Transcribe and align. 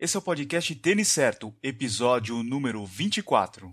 Esse 0.00 0.16
é 0.16 0.18
o 0.18 0.22
podcast 0.22 0.74
Tênis 0.76 1.08
Certo, 1.08 1.54
episódio 1.62 2.42
número 2.42 2.86
24. 2.86 3.68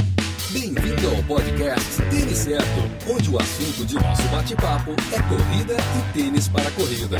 Bem-vindo 0.51 1.07
ao 1.15 1.23
podcast 1.23 2.01
Tênis 2.09 2.39
Certo, 2.39 3.09
onde 3.09 3.29
o 3.29 3.39
assunto 3.39 3.85
de 3.85 3.95
nosso 3.95 4.23
bate-papo 4.23 4.91
é 4.91 5.21
corrida 5.29 5.77
e 5.77 6.13
tênis 6.13 6.49
para 6.49 6.69
corrida. 6.71 7.15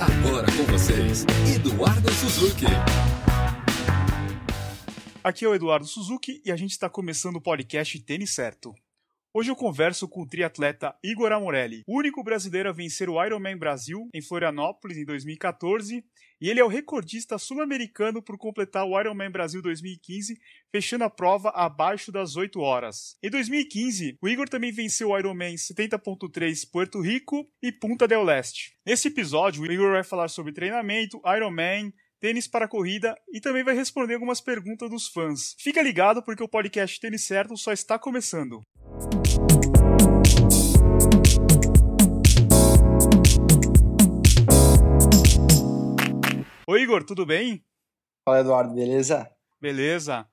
Agora 0.00 0.46
com 0.46 0.72
vocês, 0.72 1.26
Eduardo 1.54 2.10
Suzuki. 2.14 2.64
Aqui 5.22 5.44
é 5.44 5.48
o 5.48 5.54
Eduardo 5.54 5.84
Suzuki 5.84 6.40
e 6.42 6.50
a 6.50 6.56
gente 6.56 6.70
está 6.70 6.88
começando 6.88 7.36
o 7.36 7.42
podcast 7.42 8.00
Tênis 8.00 8.34
Certo. 8.34 8.74
Hoje 9.38 9.50
eu 9.50 9.54
converso 9.54 10.08
com 10.08 10.22
o 10.22 10.26
triatleta 10.26 10.96
Igor 11.04 11.30
Amorelli, 11.30 11.82
o 11.86 11.98
único 11.98 12.24
brasileiro 12.24 12.70
a 12.70 12.72
vencer 12.72 13.10
o 13.10 13.22
Ironman 13.22 13.58
Brasil 13.58 14.08
em 14.14 14.22
Florianópolis 14.22 14.96
em 14.96 15.04
2014, 15.04 16.02
e 16.40 16.48
ele 16.48 16.58
é 16.58 16.64
o 16.64 16.68
recordista 16.68 17.36
sul-americano 17.36 18.22
por 18.22 18.38
completar 18.38 18.86
o 18.86 18.98
Ironman 18.98 19.30
Brasil 19.30 19.60
2015, 19.60 20.38
fechando 20.72 21.04
a 21.04 21.10
prova 21.10 21.50
abaixo 21.50 22.10
das 22.10 22.34
8 22.34 22.58
horas. 22.60 23.18
Em 23.22 23.28
2015, 23.28 24.16
o 24.22 24.26
Igor 24.26 24.48
também 24.48 24.72
venceu 24.72 25.10
o 25.10 25.18
Ironman 25.18 25.54
70.3 25.54 26.70
Puerto 26.72 27.02
Rico 27.02 27.46
e 27.62 27.70
Punta 27.70 28.08
del 28.08 28.24
Leste. 28.24 28.74
Nesse 28.86 29.08
episódio, 29.08 29.64
o 29.64 29.70
Igor 29.70 29.92
vai 29.92 30.02
falar 30.02 30.28
sobre 30.28 30.54
treinamento, 30.54 31.20
Ironman, 31.36 31.92
tênis 32.18 32.48
para 32.48 32.66
corrida 32.66 33.14
e 33.30 33.38
também 33.38 33.62
vai 33.62 33.74
responder 33.74 34.14
algumas 34.14 34.40
perguntas 34.40 34.88
dos 34.88 35.08
fãs. 35.08 35.54
Fica 35.58 35.82
ligado 35.82 36.22
porque 36.22 36.42
o 36.42 36.48
podcast 36.48 36.98
Tênis 36.98 37.26
Certo 37.26 37.54
só 37.54 37.70
está 37.70 37.98
começando. 37.98 38.62
Oi, 46.68 46.82
Igor, 46.82 47.04
tudo 47.04 47.24
bem? 47.24 47.64
Fala, 48.24 48.40
Eduardo, 48.40 48.74
beleza? 48.74 49.30
Beleza. 49.60 50.28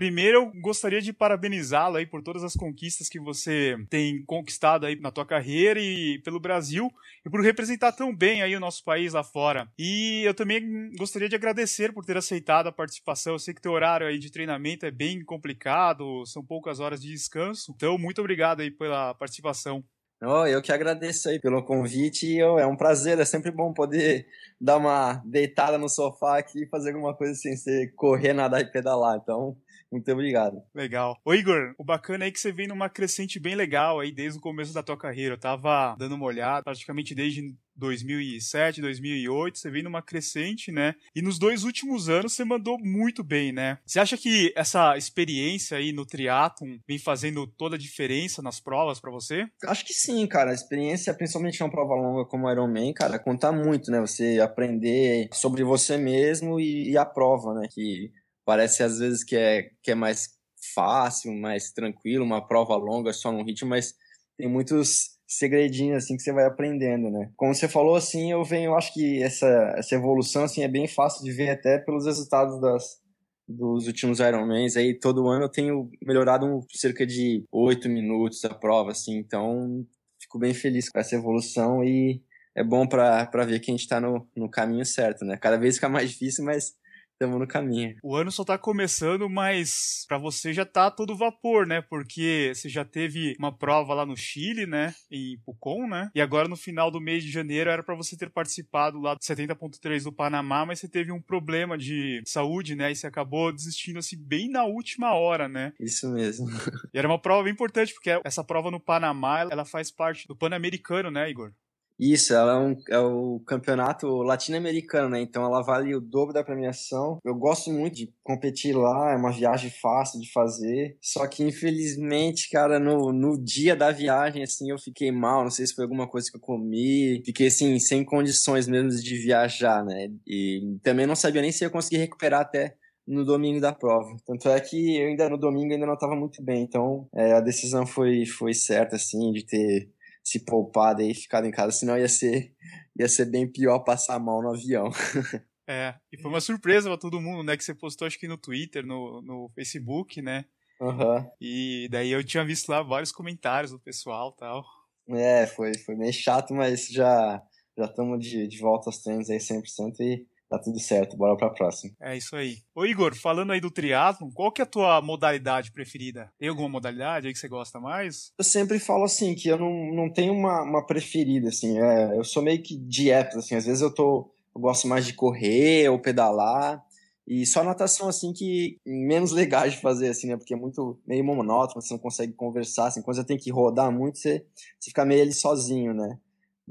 Primeiro, 0.00 0.38
eu 0.38 0.52
gostaria 0.62 1.02
de 1.02 1.12
parabenizá-lo 1.12 1.98
aí 1.98 2.06
por 2.06 2.22
todas 2.22 2.42
as 2.42 2.54
conquistas 2.54 3.06
que 3.06 3.20
você 3.20 3.76
tem 3.90 4.24
conquistado 4.24 4.86
aí 4.86 4.98
na 4.98 5.10
tua 5.10 5.26
carreira 5.26 5.78
e 5.78 6.18
pelo 6.24 6.40
Brasil 6.40 6.90
e 7.22 7.28
por 7.28 7.42
representar 7.42 7.92
tão 7.92 8.16
bem 8.16 8.40
aí 8.40 8.56
o 8.56 8.60
nosso 8.60 8.82
país 8.82 9.12
lá 9.12 9.22
fora. 9.22 9.68
E 9.78 10.22
eu 10.24 10.32
também 10.32 10.90
gostaria 10.96 11.28
de 11.28 11.36
agradecer 11.36 11.92
por 11.92 12.02
ter 12.02 12.16
aceitado 12.16 12.66
a 12.66 12.72
participação. 12.72 13.34
Eu 13.34 13.38
sei 13.38 13.52
que 13.52 13.60
teu 13.60 13.72
horário 13.72 14.06
aí 14.06 14.18
de 14.18 14.32
treinamento 14.32 14.86
é 14.86 14.90
bem 14.90 15.22
complicado, 15.22 16.24
são 16.24 16.42
poucas 16.42 16.80
horas 16.80 17.02
de 17.02 17.12
descanso. 17.12 17.70
Então, 17.76 17.98
muito 17.98 18.22
obrigado 18.22 18.62
aí 18.62 18.70
pela 18.70 19.12
participação. 19.12 19.84
Oh, 20.22 20.46
eu 20.46 20.62
que 20.62 20.72
agradeço 20.72 21.28
aí 21.28 21.38
pelo 21.38 21.62
convite 21.62 22.42
oh, 22.42 22.58
é 22.58 22.66
um 22.66 22.76
prazer, 22.76 23.18
é 23.18 23.24
sempre 23.26 23.50
bom 23.50 23.74
poder 23.74 24.26
dar 24.58 24.78
uma 24.78 25.22
deitada 25.26 25.76
no 25.76 25.90
sofá 25.90 26.38
aqui 26.38 26.62
e 26.62 26.68
fazer 26.68 26.92
alguma 26.92 27.14
coisa 27.14 27.34
sem 27.34 27.54
ser 27.54 27.92
correr, 27.94 28.32
nadar 28.32 28.62
e 28.62 28.72
pedalar. 28.72 29.18
Então, 29.22 29.58
muito 29.90 30.10
obrigado. 30.12 30.62
Legal. 30.74 31.18
Ô 31.24 31.34
Igor, 31.34 31.74
o 31.76 31.84
bacana 31.84 32.24
é 32.24 32.30
que 32.30 32.38
você 32.38 32.52
vem 32.52 32.68
numa 32.68 32.88
crescente 32.88 33.40
bem 33.40 33.54
legal 33.54 34.00
aí 34.00 34.12
desde 34.12 34.38
o 34.38 34.42
começo 34.42 34.72
da 34.72 34.82
tua 34.82 34.96
carreira. 34.96 35.34
Eu 35.34 35.40
tava 35.40 35.96
dando 35.98 36.14
uma 36.14 36.26
olhada, 36.26 36.62
praticamente 36.62 37.14
desde 37.14 37.54
2007, 37.80 38.80
2008, 38.82 39.58
você 39.58 39.70
vem 39.70 39.82
numa 39.82 40.02
crescente, 40.02 40.70
né? 40.70 40.94
E 41.14 41.22
nos 41.22 41.38
dois 41.38 41.64
últimos 41.64 42.08
anos 42.08 42.34
você 42.34 42.44
mandou 42.44 42.78
muito 42.78 43.24
bem, 43.24 43.52
né? 43.52 43.78
Você 43.86 43.98
acha 43.98 44.16
que 44.16 44.52
essa 44.54 44.96
experiência 44.96 45.78
aí 45.78 45.92
no 45.92 46.04
triatlon 46.04 46.76
vem 46.86 46.98
fazendo 46.98 47.46
toda 47.46 47.76
a 47.76 47.78
diferença 47.78 48.42
nas 48.42 48.60
provas 48.60 49.00
para 49.00 49.10
você? 49.10 49.46
Acho 49.64 49.84
que 49.84 49.94
sim, 49.94 50.26
cara. 50.26 50.50
A 50.50 50.54
experiência, 50.54 51.14
principalmente 51.14 51.62
uma 51.62 51.70
prova 51.70 51.94
longa 51.94 52.26
como 52.26 52.46
o 52.46 52.52
Ironman, 52.52 52.92
cara, 52.92 53.18
conta 53.18 53.50
muito, 53.50 53.90
né? 53.90 53.98
Você 54.00 54.38
aprender 54.40 55.28
sobre 55.32 55.64
você 55.64 55.96
mesmo 55.96 56.60
e, 56.60 56.90
e 56.90 56.98
a 56.98 57.04
prova, 57.04 57.54
né? 57.54 57.66
Que 57.70 58.12
Parece 58.50 58.82
às 58.82 58.98
vezes 58.98 59.22
que 59.22 59.36
é, 59.36 59.70
que 59.80 59.92
é 59.92 59.94
mais 59.94 60.30
fácil, 60.74 61.32
mais 61.32 61.70
tranquilo, 61.70 62.24
uma 62.24 62.44
prova 62.44 62.74
longa 62.74 63.12
só 63.12 63.30
num 63.30 63.44
ritmo, 63.44 63.70
mas 63.70 63.94
tem 64.36 64.48
muitos 64.48 65.10
segredinhos 65.24 65.98
assim 65.98 66.16
que 66.16 66.22
você 66.24 66.32
vai 66.32 66.46
aprendendo, 66.46 67.08
né? 67.12 67.30
Como 67.36 67.54
você 67.54 67.68
falou 67.68 67.94
assim, 67.94 68.32
eu 68.32 68.42
venho, 68.42 68.70
eu 68.70 68.74
acho 68.74 68.92
que 68.92 69.22
essa 69.22 69.46
essa 69.76 69.94
evolução 69.94 70.42
assim 70.42 70.64
é 70.64 70.68
bem 70.68 70.88
fácil 70.88 71.22
de 71.22 71.30
ver 71.30 71.50
até 71.50 71.78
pelos 71.78 72.06
resultados 72.06 72.60
das 72.60 72.98
dos 73.46 73.86
últimos 73.86 74.18
Ironmans 74.18 74.76
aí 74.76 74.98
todo 74.98 75.28
ano 75.28 75.44
eu 75.44 75.48
tenho 75.48 75.88
melhorado 76.02 76.66
cerca 76.72 77.06
de 77.06 77.44
oito 77.52 77.88
minutos 77.88 78.44
a 78.44 78.52
prova 78.52 78.90
assim, 78.90 79.16
então 79.16 79.86
fico 80.20 80.40
bem 80.40 80.52
feliz 80.52 80.88
com 80.88 80.98
essa 80.98 81.14
evolução 81.14 81.84
e 81.84 82.20
é 82.56 82.64
bom 82.64 82.84
para 82.84 83.44
ver 83.46 83.60
que 83.60 83.70
a 83.70 83.74
gente 83.74 83.82
está 83.82 84.00
no, 84.00 84.28
no 84.36 84.50
caminho 84.50 84.84
certo, 84.84 85.24
né? 85.24 85.36
Cada 85.36 85.56
vez 85.56 85.76
fica 85.76 85.88
mais 85.88 86.10
difícil, 86.10 86.44
mas 86.44 86.74
estamos 87.20 87.38
no 87.38 87.46
caminho. 87.46 87.96
O 88.02 88.16
ano 88.16 88.32
só 88.32 88.42
tá 88.42 88.56
começando, 88.56 89.28
mas 89.28 90.06
para 90.08 90.16
você 90.16 90.54
já 90.54 90.64
tá 90.64 90.90
todo 90.90 91.16
vapor, 91.16 91.66
né? 91.66 91.82
Porque 91.82 92.50
você 92.54 92.66
já 92.66 92.82
teve 92.82 93.36
uma 93.38 93.54
prova 93.56 93.92
lá 93.92 94.06
no 94.06 94.16
Chile, 94.16 94.66
né? 94.66 94.94
Em 95.10 95.38
Pucon, 95.44 95.86
né? 95.86 96.10
E 96.14 96.20
agora 96.20 96.48
no 96.48 96.56
final 96.56 96.90
do 96.90 97.00
mês 97.00 97.22
de 97.22 97.30
janeiro 97.30 97.68
era 97.68 97.82
para 97.82 97.94
você 97.94 98.16
ter 98.16 98.30
participado 98.30 98.98
lá 98.98 99.14
do 99.14 99.20
70.3 99.20 100.04
do 100.04 100.12
Panamá, 100.12 100.64
mas 100.64 100.80
você 100.80 100.88
teve 100.88 101.12
um 101.12 101.20
problema 101.20 101.76
de 101.76 102.22
saúde, 102.24 102.74
né? 102.74 102.90
E 102.90 102.96
você 102.96 103.06
acabou 103.06 103.52
desistindo 103.52 103.98
assim 103.98 104.16
bem 104.16 104.48
na 104.48 104.64
última 104.64 105.12
hora, 105.12 105.46
né? 105.46 105.74
Isso 105.78 106.08
mesmo. 106.10 106.48
E 106.94 106.98
era 106.98 107.06
uma 107.06 107.20
prova 107.20 107.44
bem 107.44 107.52
importante, 107.52 107.92
porque 107.92 108.18
essa 108.24 108.42
prova 108.42 108.70
no 108.70 108.80
Panamá, 108.80 109.46
ela 109.50 109.66
faz 109.66 109.90
parte 109.90 110.26
do 110.26 110.34
Pan-Americano, 110.34 111.10
né, 111.10 111.28
Igor? 111.28 111.52
Isso, 112.00 112.32
ela 112.32 112.54
é, 112.54 112.58
um, 112.58 112.76
é 112.88 112.98
o 112.98 113.40
campeonato 113.40 114.06
latino-americano, 114.22 115.10
né? 115.10 115.20
Então 115.20 115.44
ela 115.44 115.60
vale 115.60 115.94
o 115.94 116.00
dobro 116.00 116.32
da 116.32 116.42
premiação. 116.42 117.18
Eu 117.22 117.34
gosto 117.34 117.70
muito 117.70 117.96
de 117.96 118.14
competir 118.24 118.74
lá, 118.74 119.12
é 119.12 119.16
uma 119.16 119.30
viagem 119.30 119.70
fácil 119.70 120.18
de 120.18 120.32
fazer. 120.32 120.96
Só 121.02 121.26
que 121.26 121.44
infelizmente, 121.44 122.48
cara, 122.48 122.78
no, 122.78 123.12
no 123.12 123.36
dia 123.38 123.76
da 123.76 123.90
viagem, 123.90 124.42
assim, 124.42 124.70
eu 124.70 124.78
fiquei 124.78 125.12
mal. 125.12 125.42
Não 125.42 125.50
sei 125.50 125.66
se 125.66 125.74
foi 125.74 125.84
alguma 125.84 126.08
coisa 126.08 126.30
que 126.30 126.38
eu 126.38 126.40
comi. 126.40 127.22
Fiquei, 127.24 127.48
assim, 127.48 127.78
sem 127.78 128.02
condições 128.02 128.66
mesmo 128.66 128.88
de 128.88 129.16
viajar, 129.16 129.84
né? 129.84 130.08
E 130.26 130.78
também 130.82 131.06
não 131.06 131.14
sabia 131.14 131.42
nem 131.42 131.52
se 131.52 131.64
ia 131.64 131.70
conseguir 131.70 131.98
recuperar 131.98 132.40
até 132.40 132.76
no 133.06 133.24
domingo 133.26 133.60
da 133.60 133.74
prova. 133.74 134.16
Tanto 134.24 134.48
é 134.48 134.58
que 134.60 134.96
eu 134.96 135.08
ainda 135.08 135.28
no 135.28 135.36
domingo 135.36 135.74
ainda 135.74 135.86
não 135.86 135.94
estava 135.94 136.16
muito 136.16 136.42
bem. 136.42 136.62
Então 136.62 137.08
é, 137.14 137.32
a 137.32 137.40
decisão 137.40 137.86
foi, 137.86 138.24
foi 138.24 138.54
certa, 138.54 138.96
assim, 138.96 139.32
de 139.32 139.44
ter 139.44 139.90
se 140.22 140.44
poupado 140.44 141.02
e 141.02 141.14
ficado 141.14 141.46
em 141.46 141.50
casa, 141.50 141.72
senão 141.72 141.98
ia 141.98 142.08
ser, 142.08 142.54
ia 142.98 143.08
ser 143.08 143.26
bem 143.26 143.50
pior 143.50 143.80
passar 143.80 144.18
mal 144.18 144.42
no 144.42 144.54
avião. 144.54 144.90
É, 145.72 145.94
e 146.10 146.20
foi 146.20 146.28
uma 146.28 146.40
surpresa 146.40 146.88
pra 146.88 146.98
todo 146.98 147.20
mundo, 147.20 147.44
né? 147.44 147.56
Que 147.56 147.62
você 147.62 147.72
postou, 147.72 148.04
acho 148.04 148.18
que 148.18 148.26
no 148.26 148.36
Twitter, 148.36 148.84
no, 148.84 149.22
no 149.22 149.48
Facebook, 149.54 150.20
né? 150.20 150.44
Uhum. 150.80 151.24
E 151.40 151.86
daí 151.92 152.10
eu 152.10 152.24
tinha 152.24 152.44
visto 152.44 152.70
lá 152.70 152.82
vários 152.82 153.12
comentários 153.12 153.70
do 153.70 153.78
pessoal 153.78 154.32
tal. 154.32 154.64
É, 155.08 155.46
foi, 155.46 155.72
foi 155.78 155.94
meio 155.94 156.12
chato, 156.12 156.54
mas 156.54 156.88
já 156.88 157.40
já 157.78 157.84
estamos 157.86 158.20
de, 158.20 158.46
de 158.46 158.58
volta 158.58 158.88
aos 158.88 158.98
treinos 158.98 159.30
aí 159.30 159.38
100% 159.38 160.00
e 160.00 160.26
tá 160.50 160.58
tudo 160.58 160.80
certo, 160.80 161.16
bora 161.16 161.36
pra 161.36 161.48
próxima. 161.48 161.94
É 162.00 162.16
isso 162.16 162.34
aí. 162.34 162.58
Ô 162.74 162.84
Igor, 162.84 163.14
falando 163.14 163.52
aí 163.52 163.60
do 163.60 163.70
triatlon, 163.70 164.30
qual 164.32 164.50
que 164.50 164.60
é 164.60 164.64
a 164.64 164.66
tua 164.66 165.00
modalidade 165.00 165.70
preferida? 165.70 166.30
Tem 166.36 166.48
alguma 166.48 166.68
modalidade 166.68 167.28
aí 167.28 167.32
que 167.32 167.38
você 167.38 167.48
gosta 167.48 167.78
mais? 167.78 168.32
Eu 168.36 168.44
sempre 168.44 168.80
falo 168.80 169.04
assim, 169.04 169.36
que 169.36 169.48
eu 169.48 169.56
não, 169.56 169.94
não 169.94 170.12
tenho 170.12 170.32
uma, 170.32 170.62
uma 170.62 170.84
preferida, 170.84 171.48
assim, 171.50 171.78
é, 171.78 172.18
eu 172.18 172.24
sou 172.24 172.42
meio 172.42 172.60
que 172.60 172.76
de 172.76 173.10
épocas, 173.10 173.44
assim, 173.44 173.54
às 173.54 173.64
vezes 173.64 173.80
eu 173.80 173.94
tô, 173.94 174.28
eu 174.52 174.60
gosto 174.60 174.88
mais 174.88 175.06
de 175.06 175.12
correr 175.12 175.88
ou 175.88 176.00
pedalar, 176.00 176.84
e 177.24 177.46
só 177.46 177.62
natação, 177.62 178.08
assim, 178.08 178.32
que 178.32 178.76
menos 178.84 179.30
legal 179.30 179.68
de 179.68 179.76
fazer, 179.76 180.08
assim, 180.08 180.26
né? 180.26 180.36
Porque 180.36 180.52
é 180.52 180.56
muito 180.56 180.98
meio 181.06 181.24
monótono, 181.24 181.80
você 181.80 181.94
não 181.94 182.00
consegue 182.00 182.32
conversar, 182.32 182.88
assim, 182.88 183.02
quando 183.02 183.18
você 183.18 183.24
tem 183.24 183.38
que 183.38 183.52
rodar 183.52 183.92
muito, 183.92 184.18
você, 184.18 184.44
você 184.80 184.90
fica 184.90 185.04
meio 185.04 185.22
ali 185.22 185.32
sozinho, 185.32 185.94
né? 185.94 186.18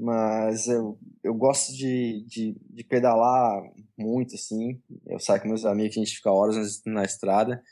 Mas 0.00 0.66
eu, 0.66 0.98
eu 1.22 1.34
gosto 1.34 1.76
de, 1.76 2.24
de, 2.26 2.56
de 2.70 2.84
pedalar 2.84 3.62
muito, 3.98 4.34
assim. 4.34 4.80
Eu 5.06 5.20
saio 5.20 5.42
com 5.42 5.48
meus 5.48 5.66
amigos, 5.66 5.98
a 5.98 6.00
gente 6.00 6.16
fica 6.16 6.32
horas 6.32 6.80
na, 6.86 6.94
na 6.94 7.04
estrada. 7.04 7.62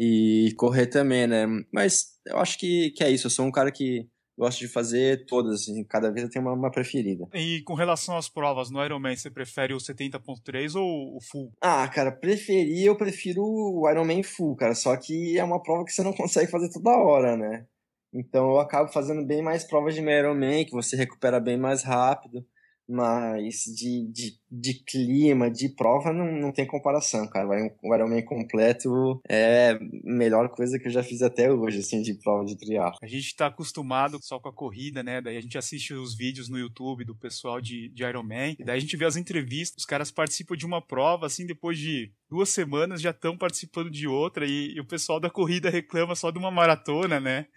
E 0.00 0.54
correr 0.56 0.86
também, 0.86 1.26
né? 1.26 1.46
Mas 1.70 2.18
eu 2.26 2.38
acho 2.38 2.58
que, 2.58 2.90
que 2.92 3.04
é 3.04 3.10
isso. 3.10 3.26
Eu 3.26 3.30
sou 3.30 3.44
um 3.44 3.52
cara 3.52 3.70
que 3.70 4.08
gosto 4.38 4.58
de 4.58 4.68
fazer 4.68 5.24
todas, 5.26 5.62
assim, 5.62 5.82
cada 5.84 6.10
vez 6.10 6.24
eu 6.24 6.30
tenho 6.30 6.44
uma, 6.44 6.54
uma, 6.54 6.70
preferida. 6.70 7.26
E 7.34 7.62
com 7.62 7.74
relação 7.74 8.16
às 8.16 8.28
provas 8.28 8.70
no 8.70 8.84
Ironman, 8.84 9.16
você 9.16 9.30
prefere 9.30 9.72
o 9.72 9.78
70.3 9.78 10.74
ou 10.74 11.16
o 11.16 11.20
full? 11.20 11.52
Ah, 11.60 11.88
cara, 11.88 12.12
preferir, 12.12 12.84
eu 12.84 12.96
prefiro 12.96 13.42
o 13.42 13.88
Ironman 13.90 14.22
full, 14.22 14.54
cara, 14.56 14.74
só 14.74 14.94
que 14.96 15.38
é 15.38 15.44
uma 15.44 15.62
prova 15.62 15.84
que 15.84 15.92
você 15.92 16.02
não 16.02 16.12
consegue 16.14 16.50
fazer 16.50 16.70
toda 16.70 16.90
hora, 16.90 17.36
né? 17.36 17.66
Então 18.16 18.50
eu 18.50 18.58
acabo 18.58 18.90
fazendo 18.90 19.24
bem 19.24 19.42
mais 19.42 19.64
provas 19.64 19.94
de 19.94 20.00
Ironman, 20.00 20.64
que 20.64 20.72
você 20.72 20.96
recupera 20.96 21.38
bem 21.38 21.56
mais 21.56 21.82
rápido. 21.82 22.44
Mas 22.88 23.64
de, 23.64 24.06
de, 24.12 24.38
de 24.48 24.84
clima, 24.84 25.50
de 25.50 25.70
prova, 25.70 26.12
não, 26.12 26.30
não 26.30 26.52
tem 26.52 26.64
comparação, 26.64 27.28
cara. 27.28 27.48
O 27.82 27.94
Ironman 27.94 28.24
completo 28.24 29.20
é 29.28 29.70
a 29.70 29.78
melhor 30.04 30.48
coisa 30.50 30.78
que 30.78 30.86
eu 30.86 30.92
já 30.92 31.02
fiz 31.02 31.20
até 31.20 31.52
hoje, 31.52 31.80
assim, 31.80 32.00
de 32.00 32.14
prova 32.14 32.44
de 32.44 32.56
triatlo. 32.56 32.96
A 33.02 33.08
gente 33.08 33.34
tá 33.34 33.46
acostumado 33.46 34.18
só 34.22 34.38
com 34.38 34.48
a 34.48 34.54
corrida, 34.54 35.02
né? 35.02 35.20
Daí 35.20 35.36
a 35.36 35.40
gente 35.40 35.58
assiste 35.58 35.94
os 35.94 36.16
vídeos 36.16 36.48
no 36.48 36.58
YouTube 36.58 37.04
do 37.04 37.16
pessoal 37.16 37.60
de, 37.60 37.88
de 37.88 38.04
Ironman, 38.04 38.54
e 38.56 38.64
daí 38.64 38.76
a 38.76 38.80
gente 38.80 38.96
vê 38.96 39.04
as 39.04 39.16
entrevistas, 39.16 39.78
os 39.78 39.84
caras 39.84 40.12
participam 40.12 40.56
de 40.56 40.64
uma 40.64 40.80
prova, 40.80 41.26
assim, 41.26 41.44
depois 41.44 41.76
de 41.76 42.12
duas 42.30 42.50
semanas 42.50 43.00
já 43.00 43.10
estão 43.10 43.36
participando 43.36 43.90
de 43.90 44.06
outra, 44.06 44.46
e, 44.46 44.74
e 44.76 44.80
o 44.80 44.86
pessoal 44.86 45.18
da 45.18 45.28
corrida 45.28 45.70
reclama 45.70 46.14
só 46.14 46.30
de 46.30 46.38
uma 46.38 46.52
maratona, 46.52 47.18
né? 47.18 47.48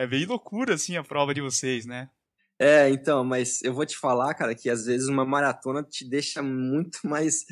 É 0.00 0.06
bem 0.06 0.24
loucura, 0.24 0.76
assim, 0.76 0.96
a 0.96 1.04
prova 1.04 1.34
de 1.34 1.42
vocês, 1.42 1.84
né? 1.84 2.08
É, 2.58 2.88
então, 2.88 3.22
mas 3.22 3.62
eu 3.62 3.74
vou 3.74 3.84
te 3.84 3.98
falar, 3.98 4.32
cara, 4.32 4.54
que 4.54 4.70
às 4.70 4.86
vezes 4.86 5.08
uma 5.08 5.26
maratona 5.26 5.82
te 5.82 6.08
deixa 6.08 6.42
muito 6.42 7.00
mais 7.04 7.44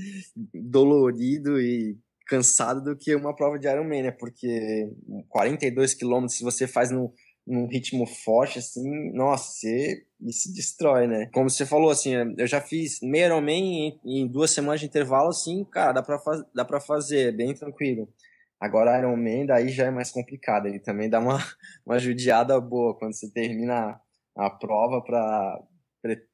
dolorido 0.55 1.61
e 1.61 1.99
cansado 2.27 2.83
do 2.83 2.97
que 2.97 3.15
uma 3.15 3.37
prova 3.37 3.59
de 3.59 3.69
Ironman, 3.69 4.05
né? 4.05 4.11
Porque 4.13 4.91
42 5.29 5.93
quilômetros, 5.93 6.39
se 6.39 6.43
você 6.43 6.67
faz 6.67 6.91
no, 6.91 7.13
num 7.47 7.67
ritmo 7.67 8.07
forte, 8.07 8.61
assim, 8.61 9.13
nossa, 9.13 9.53
você, 9.53 10.07
isso 10.23 10.51
destrói, 10.55 11.07
né? 11.07 11.29
Como 11.35 11.51
você 11.51 11.67
falou, 11.67 11.91
assim, 11.91 12.15
eu 12.39 12.47
já 12.47 12.63
fiz 12.63 12.99
meio 13.03 13.27
Ironman 13.27 14.01
em, 14.07 14.23
em 14.23 14.27
duas 14.27 14.53
semanas 14.53 14.81
de 14.81 14.87
intervalo, 14.87 15.29
assim, 15.29 15.67
cara, 15.67 15.93
dá 15.93 16.03
pra, 16.03 16.19
dá 16.55 16.65
pra 16.65 16.81
fazer, 16.81 17.29
é 17.29 17.33
bem 17.33 17.53
tranquilo. 17.53 18.09
Agora 18.61 18.99
Ironman, 18.99 19.47
daí 19.47 19.69
já 19.69 19.87
é 19.87 19.91
mais 19.91 20.11
complicado, 20.11 20.67
ele 20.67 20.81
também 20.81 21.09
dá 21.09 21.21
uma, 21.21 21.39
uma 21.87 21.99
judiada 21.99 22.61
boa 22.61 22.97
quando 22.99 23.15
você 23.15 23.31
termina 23.31 24.01
a 24.37 24.51
prova 24.51 25.03
para 25.03 25.61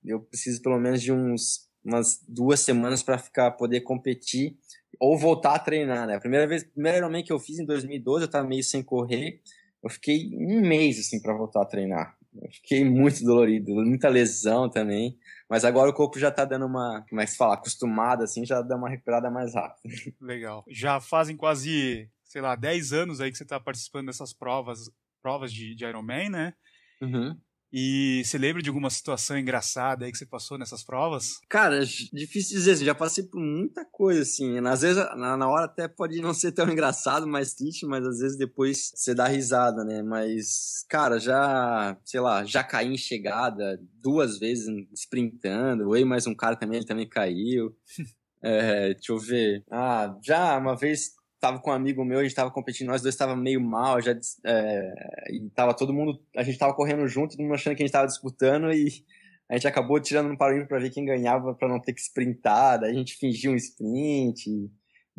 eu 0.04 0.20
preciso 0.20 0.62
pelo 0.62 0.78
menos 0.78 1.02
de 1.02 1.10
uns 1.10 1.68
umas 1.84 2.18
duas 2.26 2.60
semanas 2.60 3.02
para 3.02 3.18
ficar 3.18 3.50
poder 3.52 3.82
competir 3.82 4.56
ou 4.98 5.18
voltar 5.18 5.54
a 5.54 5.58
treinar, 5.58 6.06
né? 6.06 6.14
A 6.16 6.20
primeira 6.20 6.46
vez, 6.46 6.64
primeiro 6.64 6.98
Ironman 6.98 7.22
que 7.22 7.32
eu 7.32 7.38
fiz 7.38 7.58
em 7.58 7.66
2012, 7.66 8.24
eu 8.24 8.26
estava 8.26 8.46
meio 8.46 8.62
sem 8.62 8.82
correr, 8.82 9.40
eu 9.82 9.90
fiquei 9.90 10.30
um 10.34 10.60
mês 10.62 10.98
assim 10.98 11.20
para 11.20 11.34
voltar 11.34 11.62
a 11.62 11.66
treinar. 11.66 12.16
Eu 12.34 12.50
fiquei 12.50 12.84
muito 12.84 13.22
dolorido, 13.24 13.74
muita 13.74 14.08
lesão 14.08 14.68
também, 14.68 15.16
mas 15.48 15.64
agora 15.64 15.90
o 15.90 15.94
corpo 15.94 16.18
já 16.18 16.30
tá 16.32 16.44
dando 16.44 16.66
uma, 16.66 17.04
como 17.08 17.20
é 17.20 17.24
que 17.24 17.30
se 17.30 17.36
fala, 17.36 17.54
acostumado 17.54 18.24
assim, 18.24 18.44
já 18.44 18.60
dá 18.60 18.76
uma 18.76 18.88
recuperada 18.88 19.30
mais 19.30 19.54
rápida. 19.54 19.94
Legal. 20.20 20.64
Já 20.68 21.00
fazem 21.00 21.36
quase, 21.36 22.10
sei 22.34 22.42
lá, 22.42 22.56
10 22.56 22.92
anos 22.92 23.20
aí 23.20 23.30
que 23.30 23.38
você 23.38 23.44
tá 23.44 23.60
participando 23.60 24.06
dessas 24.06 24.32
provas, 24.32 24.90
provas 25.22 25.52
de, 25.52 25.72
de 25.72 25.84
Ironman, 25.84 26.30
né? 26.30 26.54
Uhum. 27.00 27.38
E 27.72 28.24
você 28.24 28.36
lembra 28.36 28.60
de 28.60 28.68
alguma 28.68 28.90
situação 28.90 29.38
engraçada 29.38 30.04
aí 30.04 30.10
que 30.10 30.18
você 30.18 30.26
passou 30.26 30.58
nessas 30.58 30.82
provas? 30.82 31.38
Cara, 31.48 31.78
difícil 32.12 32.56
dizer, 32.56 32.74
já 32.78 32.92
passei 32.92 33.22
por 33.22 33.40
muita 33.40 33.84
coisa, 33.84 34.22
assim. 34.22 34.58
Às 34.66 34.82
vezes, 34.82 34.96
na, 35.16 35.48
hora 35.48 35.66
até 35.66 35.86
pode 35.86 36.20
não 36.20 36.34
ser 36.34 36.50
tão 36.50 36.66
engraçado, 36.70 37.24
mais 37.24 37.54
triste, 37.54 37.86
mas 37.86 38.04
às 38.04 38.18
vezes 38.18 38.36
depois 38.36 38.90
você 38.92 39.14
dá 39.14 39.28
risada, 39.28 39.84
né? 39.84 40.02
Mas, 40.02 40.84
cara, 40.88 41.20
já, 41.20 41.96
sei 42.04 42.18
lá, 42.18 42.44
já 42.44 42.64
caí 42.64 42.92
em 42.94 42.98
chegada 42.98 43.80
duas 44.02 44.40
vezes 44.40 44.66
sprintando. 44.92 45.84
Eu 45.84 45.96
e 45.96 46.04
mais 46.04 46.26
um 46.26 46.34
cara 46.34 46.56
também, 46.56 46.78
ele 46.78 46.86
também 46.86 47.08
caiu. 47.08 47.76
é, 48.42 48.92
deixa 48.94 49.12
eu 49.12 49.20
ver. 49.20 49.64
Ah, 49.70 50.16
já 50.20 50.58
uma 50.58 50.76
vez 50.76 51.14
tava 51.44 51.58
com 51.58 51.70
um 51.70 51.74
amigo 51.74 52.02
meu, 52.04 52.20
a 52.20 52.22
gente 52.22 52.34
tava 52.34 52.50
competindo, 52.50 52.88
nós 52.88 53.02
dois 53.02 53.14
tava 53.14 53.36
meio 53.36 53.60
mal, 53.60 54.00
já 54.00 54.18
é, 54.46 54.94
e 55.30 55.50
tava 55.50 55.74
todo 55.74 55.92
mundo, 55.92 56.18
a 56.34 56.42
gente 56.42 56.56
tava 56.56 56.72
correndo 56.72 57.06
junto, 57.06 57.32
todo 57.36 57.42
mundo 57.42 57.54
achando 57.54 57.76
que 57.76 57.82
a 57.82 57.86
gente 57.86 57.92
tava 57.92 58.06
disputando 58.06 58.72
e 58.72 59.04
a 59.50 59.54
gente 59.54 59.68
acabou 59.68 60.00
tirando 60.00 60.30
um 60.30 60.36
parâmetro 60.36 60.68
para 60.68 60.78
ver 60.78 60.88
quem 60.88 61.04
ganhava 61.04 61.54
para 61.54 61.68
não 61.68 61.78
ter 61.78 61.92
que 61.92 62.00
sprintar, 62.00 62.80
daí 62.80 62.92
a 62.92 62.94
gente 62.94 63.18
fingiu 63.18 63.52
um 63.52 63.56
sprint, 63.56 64.70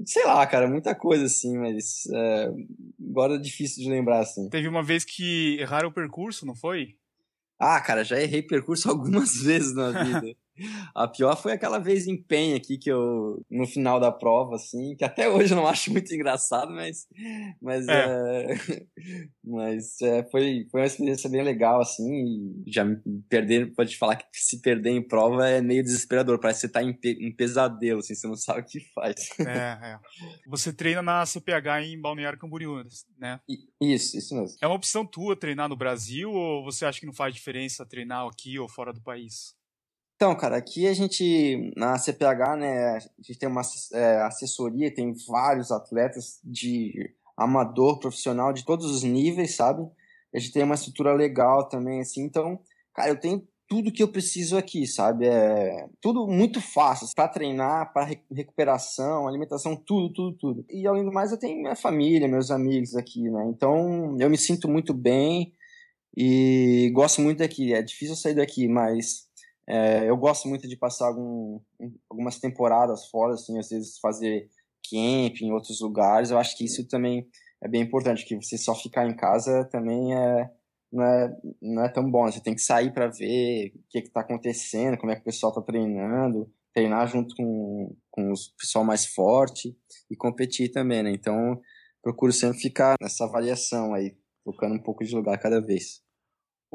sei 0.04 0.26
lá, 0.26 0.46
cara, 0.48 0.68
muita 0.68 0.96
coisa 0.96 1.26
assim, 1.26 1.56
mas 1.60 2.08
é, 2.12 2.50
agora 3.08 3.36
é 3.36 3.40
difícil 3.40 3.84
de 3.84 3.90
lembrar 3.90 4.20
assim. 4.20 4.50
Teve 4.50 4.68
uma 4.68 4.82
vez 4.82 5.06
que 5.06 5.60
erraram 5.60 5.90
o 5.90 5.94
percurso, 5.94 6.44
não 6.44 6.56
foi? 6.56 6.96
Ah, 7.60 7.80
cara, 7.80 8.04
já 8.04 8.20
errei 8.20 8.42
percurso 8.42 8.90
algumas 8.90 9.36
vezes 9.44 9.76
na 9.76 9.92
vida. 9.92 10.36
A 10.94 11.08
pior 11.08 11.36
foi 11.36 11.52
aquela 11.52 11.80
vez 11.80 12.08
em 12.08 12.22
Penha 12.22 12.56
aqui 12.56 12.78
que 12.78 12.92
eu, 12.92 13.44
no 13.50 13.68
final 13.68 14.00
da 14.00 14.12
prova, 14.12 14.56
assim, 14.56 14.96
que 14.96 15.04
até 15.04 15.30
hoje 15.30 15.54
eu 15.54 15.58
não 15.58 15.68
acho 15.68 15.92
muito 15.92 16.14
engraçado, 16.14 16.72
mas, 16.72 17.08
mas, 17.62 17.88
é. 17.88 18.54
é 18.54 18.56
mas 19.44 20.02
é, 20.02 20.24
foi, 20.30 20.66
foi 20.72 20.82
uma 20.82 20.88
experiência 20.88 21.30
bem 21.30 21.44
legal, 21.44 21.82
assim, 21.82 22.64
e 22.66 22.72
já 22.72 22.86
perder, 23.30 23.74
pode 23.76 23.98
falar 23.98 24.16
que 24.16 24.26
se 24.34 24.62
perder 24.62 24.92
em 24.92 25.06
prova 25.06 25.48
é 25.48 25.62
meio 25.62 25.84
desesperador, 25.84 26.40
parece 26.40 26.62
que 26.62 26.68
você 26.68 26.74
tá 26.74 26.84
em, 26.84 26.98
em 27.04 27.36
pesadelo, 27.36 28.00
assim, 28.00 28.16
você 28.16 28.28
não 28.28 28.36
sabe 28.36 28.62
o 28.62 28.66
que 28.66 28.80
faz. 28.94 29.16
É, 29.40 29.94
é. 29.94 30.00
Você 30.48 30.72
treina 30.72 31.02
na 31.02 31.26
CPH 31.26 31.84
em 31.84 32.00
Balneário 32.00 32.40
Camboriú, 32.40 32.84
né? 33.18 33.40
Isso, 33.82 34.18
isso 34.18 34.36
mesmo. 34.36 34.58
É 34.62 34.68
uma 34.68 34.76
opção 34.76 35.06
tua 35.06 35.36
treinar 35.36 35.70
no 35.70 35.76
Brasil 35.76 36.32
ou 36.32 36.64
você 36.64 36.86
acha 36.86 37.00
que 37.00 37.06
não 37.06 37.14
faz 37.14 37.34
diferença 37.34 37.86
treinar 37.86 38.26
aqui 38.26 38.58
ou 38.60 38.68
fora 38.68 38.94
do 38.94 39.02
país? 39.02 39.56
Então, 40.16 40.34
cara, 40.36 40.56
aqui 40.56 40.88
a 40.88 40.94
gente, 40.94 41.74
na 41.76 41.98
CPH, 41.98 42.56
né, 42.58 42.96
a 42.96 43.00
gente 43.22 43.38
tem 43.38 43.50
uma 43.50 43.62
é, 43.94 44.22
assessoria, 44.22 44.94
tem 44.94 45.14
vários 45.28 45.72
atletas 45.72 46.40
de 46.44 47.14
amador, 47.36 48.00
profissional, 48.00 48.54
de 48.54 48.64
todos 48.64 48.86
os 48.86 49.04
níveis, 49.04 49.56
sabe? 49.56 49.86
A 50.34 50.40
gente 50.40 50.54
tem 50.54 50.64
uma 50.64 50.76
estrutura 50.76 51.14
legal 51.14 51.68
também, 51.68 52.00
assim, 52.00 52.22
então, 52.24 52.60
cara, 52.94 53.10
eu 53.10 53.20
tenho 53.20 53.46
tudo 53.68 53.92
que 53.92 54.02
eu 54.02 54.08
preciso 54.08 54.58
aqui, 54.58 54.86
sabe? 54.88 55.28
É 55.28 55.88
tudo 56.00 56.28
muito 56.28 56.62
fácil 56.62 57.08
para 57.16 57.28
treinar, 57.28 57.92
para 57.92 58.10
recuperação, 58.32 59.28
alimentação, 59.28 59.76
tudo, 59.76 60.14
tudo, 60.14 60.38
tudo. 60.38 60.66
E 60.70 60.88
além 60.88 61.04
do 61.04 61.12
mais, 61.12 61.32
eu 61.32 61.40
tenho 61.40 61.62
minha 61.62 61.76
família, 61.76 62.28
meus 62.28 62.52
amigos 62.52 62.96
aqui, 62.96 63.30
né? 63.30 63.46
Então, 63.50 64.16
eu 64.20 64.30
me 64.30 64.38
sinto 64.38 64.70
muito 64.70 64.94
bem 64.94 65.54
e 66.16 66.92
gosto 66.94 67.22
muito 67.22 67.40
daqui. 67.40 67.74
É 67.74 67.82
difícil 67.82 68.16
sair 68.16 68.36
daqui, 68.36 68.68
mas 68.68 69.28
é, 69.68 70.08
eu 70.08 70.16
gosto 70.16 70.48
muito 70.48 70.68
de 70.68 70.78
passar 70.78 71.08
algum, 71.08 71.60
algumas 72.10 72.40
temporadas 72.40 73.08
fora, 73.08 73.34
assim, 73.34 73.58
às 73.58 73.70
vezes 73.70 73.98
fazer 74.00 74.48
camp 74.90 75.42
em 75.42 75.52
outros 75.52 75.82
lugares. 75.82 76.30
Eu 76.30 76.38
acho 76.38 76.56
que 76.56 76.66
isso 76.66 76.88
também 76.88 77.28
é 77.64 77.68
bem 77.68 77.82
importante, 77.82 78.26
que 78.26 78.36
você 78.36 78.58
só 78.58 78.76
ficar 78.76 79.08
em 79.08 79.16
casa 79.16 79.66
também 79.72 80.16
é, 80.16 80.52
não, 80.92 81.04
é, 81.04 81.38
não 81.62 81.86
é 81.86 81.90
tão 81.90 82.10
bom. 82.10 82.26
Você 82.26 82.42
tem 82.42 82.54
que 82.54 82.62
sair 82.62 82.94
para 82.94 83.08
ver 83.08 83.74
o 83.76 83.80
que 83.90 84.00
está 84.00 84.22
acontecendo, 84.22 84.98
como 84.98 85.12
é 85.12 85.16
que 85.16 85.22
o 85.22 85.26
pessoal 85.26 85.52
está 85.52 85.62
treinando, 85.62 86.52
treinar 86.74 87.08
junto 87.08 87.36
com, 87.36 87.96
com 88.12 88.32
o 88.32 88.36
pessoal 88.60 88.86
mais 88.86 89.08
forte 89.08 89.76
e 90.12 90.16
competir 90.16 90.72
também, 90.72 91.02
né? 91.02 91.12
Então, 91.12 91.60
procuro 92.04 92.32
sempre 92.32 92.60
ficar 92.60 92.96
nessa 93.02 93.26
variação 93.28 93.96
aí, 93.96 94.16
trocando 94.44 94.76
um 94.76 94.84
pouco 94.84 95.04
de 95.04 95.16
lugar 95.16 95.40
cada 95.40 95.60
vez 95.60 96.05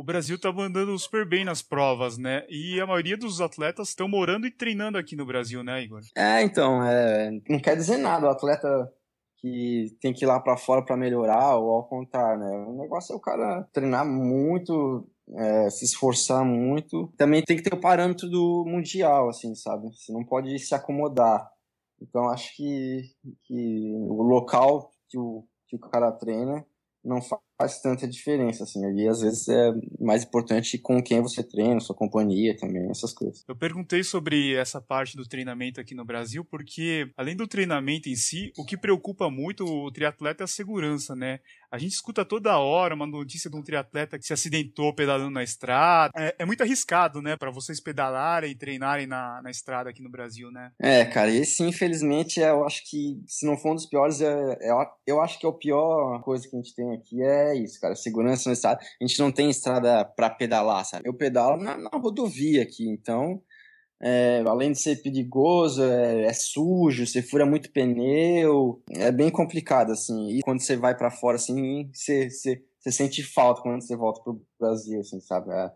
o 0.01 0.03
Brasil 0.03 0.41
tá 0.41 0.51
mandando 0.51 0.99
super 0.99 1.29
bem 1.29 1.45
nas 1.45 1.61
provas, 1.61 2.17
né? 2.17 2.47
E 2.49 2.81
a 2.81 2.87
maioria 2.87 3.19
dos 3.19 3.39
atletas 3.39 3.91
estão 3.91 4.09
morando 4.09 4.47
e 4.47 4.51
treinando 4.51 4.97
aqui 4.97 5.15
no 5.15 5.27
Brasil, 5.27 5.63
né, 5.63 5.83
Igor? 5.83 6.01
É, 6.17 6.41
então, 6.43 6.83
é, 6.83 7.31
não 7.47 7.61
quer 7.61 7.77
dizer 7.77 7.99
nada. 7.99 8.27
O 8.27 8.31
atleta 8.31 8.91
que 9.37 9.95
tem 10.01 10.15
que 10.15 10.25
ir 10.25 10.27
lá 10.27 10.41
para 10.41 10.57
fora 10.57 10.83
para 10.83 10.97
melhorar 10.97 11.55
ou 11.59 11.75
ao 11.75 11.87
contrário, 11.87 12.41
né? 12.41 12.65
O 12.67 12.79
negócio 12.79 13.13
é 13.13 13.17
o 13.17 13.21
cara 13.21 13.69
treinar 13.75 14.07
muito, 14.07 15.07
é, 15.37 15.69
se 15.69 15.85
esforçar 15.85 16.47
muito. 16.47 17.13
Também 17.19 17.43
tem 17.43 17.59
que 17.59 17.63
ter 17.63 17.75
o 17.75 17.81
parâmetro 17.81 18.27
do 18.27 18.65
mundial, 18.67 19.29
assim, 19.29 19.55
sabe? 19.55 19.95
Você 19.95 20.11
não 20.15 20.25
pode 20.25 20.59
se 20.61 20.75
acomodar. 20.75 21.47
Então, 22.01 22.27
acho 22.31 22.57
que, 22.57 23.03
que 23.45 23.93
o 24.09 24.23
local 24.23 24.91
que 25.11 25.19
o, 25.19 25.45
que 25.69 25.77
o 25.77 25.79
cara 25.79 26.11
treina 26.11 26.65
não 27.05 27.21
faz 27.21 27.43
tanta 27.83 28.07
diferença, 28.07 28.65
assim. 28.65 28.85
Ali, 28.85 29.09
às 29.09 29.21
vezes, 29.21 29.49
é 29.49 29.73
mais 30.01 30.25
importante 30.25 30.79
com 30.79 31.03
quem 31.03 31.21
você 31.21 31.43
treina, 31.43 31.81
sua 31.81 31.95
companhia 31.95 32.57
também, 32.57 32.91
essas 32.91 33.13
coisas. 33.13 33.45
Eu 33.49 33.57
perguntei 33.57 34.03
sobre 34.03 34.55
essa 34.55 34.81
parte 34.81 35.17
do 35.17 35.27
treinamento 35.27 35.81
aqui 35.81 35.95
no 35.95 36.05
Brasil, 36.05 36.45
porque, 36.45 37.11
além 37.17 37.37
do 37.37 37.47
treinamento 37.47 38.09
em 38.09 38.17
si, 38.17 38.53
o 38.59 38.65
que 38.65 38.77
preocupa 38.77 39.31
muito 39.31 39.65
o 39.65 39.91
triatleta 39.91 40.43
é 40.43 40.47
a 40.47 40.49
segurança, 40.49 41.15
né? 41.15 41.41
A 41.71 41.79
gente 41.79 41.93
escuta 41.93 42.25
toda 42.25 42.59
hora 42.59 42.95
uma 42.95 43.07
notícia 43.07 43.49
de 43.49 43.57
um 43.57 43.63
triatleta 43.63 44.19
que 44.19 44.27
se 44.27 44.33
acidentou 44.33 44.93
pedalando 44.93 45.31
na 45.31 45.43
estrada. 45.43 46.13
É, 46.17 46.35
é 46.41 46.45
muito 46.45 46.63
arriscado, 46.63 47.23
né, 47.23 47.37
para 47.37 47.51
vocês 47.51 47.81
pedalarem 47.81 48.51
e 48.51 48.57
treinarem 48.57 49.07
na, 49.07 49.41
na 49.43 49.51
estrada 49.51 49.89
aqui 49.89 50.03
no 50.03 50.11
Brasil, 50.11 50.51
né? 50.51 50.73
É, 50.81 51.05
cara, 51.05 51.31
esse 51.31 51.63
infelizmente 51.63 52.41
eu 52.41 52.65
acho 52.65 52.83
que, 52.89 53.23
se 53.27 53.47
não 53.47 53.57
for 53.57 53.73
um 53.73 53.75
dos 53.77 53.87
piores, 53.87 54.21
é, 54.21 54.59
é, 54.61 54.71
eu 55.07 55.21
acho 55.21 55.39
que 55.39 55.47
é 55.47 55.49
o 55.49 55.53
pior 55.53 56.21
coisa 56.23 56.49
que 56.49 56.57
a 56.57 56.59
gente 56.59 56.75
tem 56.75 56.93
aqui 56.93 57.23
é 57.23 57.50
isso, 57.55 57.81
cara, 57.81 57.95
segurança 57.95 58.49
na 58.49 58.55
estrada. 58.55 58.81
A 59.01 59.07
gente 59.07 59.19
não 59.19 59.31
tem 59.33 59.51
estrada 59.51 60.05
para 60.05 60.31
pedalar, 60.31 60.85
sabe? 60.85 61.09
Eu 61.09 61.15
pedalo 61.15 61.63
na, 61.63 61.77
na 61.77 61.91
rodovia 61.95 62.63
aqui, 62.63 62.89
então 62.89 63.43
é, 64.03 64.43
além 64.47 64.73
de 64.73 64.79
ser 64.79 65.03
perigoso, 65.03 65.83
é, 65.83 66.25
é, 66.25 66.33
sujo, 66.33 67.07
você 67.07 67.23
fura 67.23 67.45
muito 67.45 67.71
pneu, 67.71 68.83
é 68.91 69.13
bem 69.13 69.31
complicado, 69.31 69.93
assim. 69.93 70.31
E 70.31 70.41
quando 70.41 70.61
você 70.61 70.75
vai 70.77 70.97
para 70.97 71.11
fora, 71.11 71.37
assim, 71.37 71.91
você, 71.93 72.31
você, 72.31 72.65
você, 72.79 72.91
sente 72.93 73.23
falta 73.23 73.61
quando 73.61 73.83
você 73.83 73.95
volta 73.95 74.23
pro 74.23 74.43
Brasil, 74.59 75.01
assim, 75.01 75.21
sabe? 75.21 75.51
É, 75.53 75.71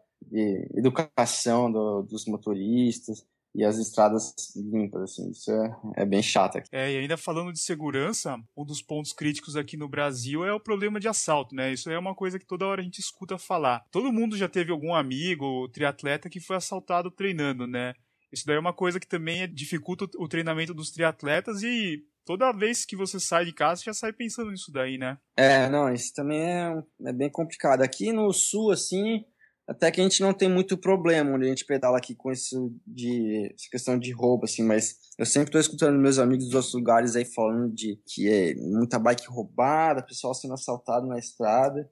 educação 0.74 1.70
do, 1.70 2.02
dos 2.02 2.24
motoristas 2.26 3.26
e 3.54 3.64
as 3.64 3.78
estradas 3.78 4.34
limpas, 4.56 5.02
assim, 5.02 5.30
isso 5.30 5.50
é, 5.50 5.76
é 5.98 6.04
bem 6.04 6.22
chato 6.22 6.58
aqui. 6.58 6.68
É, 6.72 6.92
e 6.92 6.98
ainda 6.98 7.16
falando 7.16 7.52
de 7.52 7.60
segurança, 7.60 8.36
um 8.56 8.64
dos 8.64 8.82
pontos 8.82 9.12
críticos 9.12 9.56
aqui 9.56 9.76
no 9.76 9.88
Brasil 9.88 10.44
é 10.44 10.52
o 10.52 10.58
problema 10.58 10.98
de 10.98 11.06
assalto, 11.06 11.54
né? 11.54 11.72
Isso 11.72 11.88
é 11.88 11.98
uma 11.98 12.14
coisa 12.14 12.38
que 12.38 12.46
toda 12.46 12.66
hora 12.66 12.80
a 12.80 12.84
gente 12.84 12.98
escuta 12.98 13.38
falar. 13.38 13.84
Todo 13.92 14.12
mundo 14.12 14.36
já 14.36 14.48
teve 14.48 14.72
algum 14.72 14.92
amigo, 14.94 15.68
triatleta, 15.68 16.28
que 16.28 16.40
foi 16.40 16.56
assaltado 16.56 17.10
treinando, 17.10 17.66
né? 17.66 17.94
Isso 18.32 18.44
daí 18.44 18.56
é 18.56 18.60
uma 18.60 18.72
coisa 18.72 18.98
que 18.98 19.06
também 19.06 19.48
dificulta 19.52 20.06
o 20.18 20.26
treinamento 20.26 20.74
dos 20.74 20.90
triatletas 20.90 21.62
e 21.62 22.02
toda 22.24 22.50
vez 22.50 22.84
que 22.84 22.96
você 22.96 23.20
sai 23.20 23.44
de 23.44 23.52
casa, 23.52 23.80
você 23.80 23.84
já 23.86 23.94
sai 23.94 24.12
pensando 24.12 24.50
nisso 24.50 24.72
daí, 24.72 24.98
né? 24.98 25.16
É, 25.36 25.68
não, 25.68 25.92
isso 25.92 26.12
também 26.12 26.40
é, 26.40 26.82
é 27.04 27.12
bem 27.12 27.30
complicado. 27.30 27.82
Aqui 27.82 28.12
no 28.12 28.32
sul, 28.32 28.72
assim, 28.72 29.24
até 29.66 29.90
que 29.90 30.00
a 30.00 30.04
gente 30.04 30.20
não 30.20 30.34
tem 30.34 30.48
muito 30.48 30.76
problema 30.76 31.34
onde 31.34 31.46
a 31.46 31.48
gente 31.48 31.64
pedala 31.64 31.96
aqui 31.96 32.14
com 32.14 32.30
isso 32.30 32.74
de 32.86 33.46
essa 33.54 33.68
questão 33.70 33.98
de 33.98 34.12
roubo, 34.12 34.44
assim, 34.44 34.62
mas 34.62 34.96
eu 35.18 35.24
sempre 35.24 35.48
estou 35.48 35.60
escutando 35.60 35.98
meus 35.98 36.18
amigos 36.18 36.46
dos 36.46 36.54
outros 36.54 36.74
lugares 36.74 37.16
aí 37.16 37.24
falando 37.24 37.72
de 37.74 37.98
que 38.06 38.28
é 38.28 38.54
muita 38.56 38.98
bike 38.98 39.26
roubada, 39.26 40.04
pessoal 40.04 40.34
sendo 40.34 40.54
assaltado 40.54 41.06
na 41.06 41.18
estrada. 41.18 41.88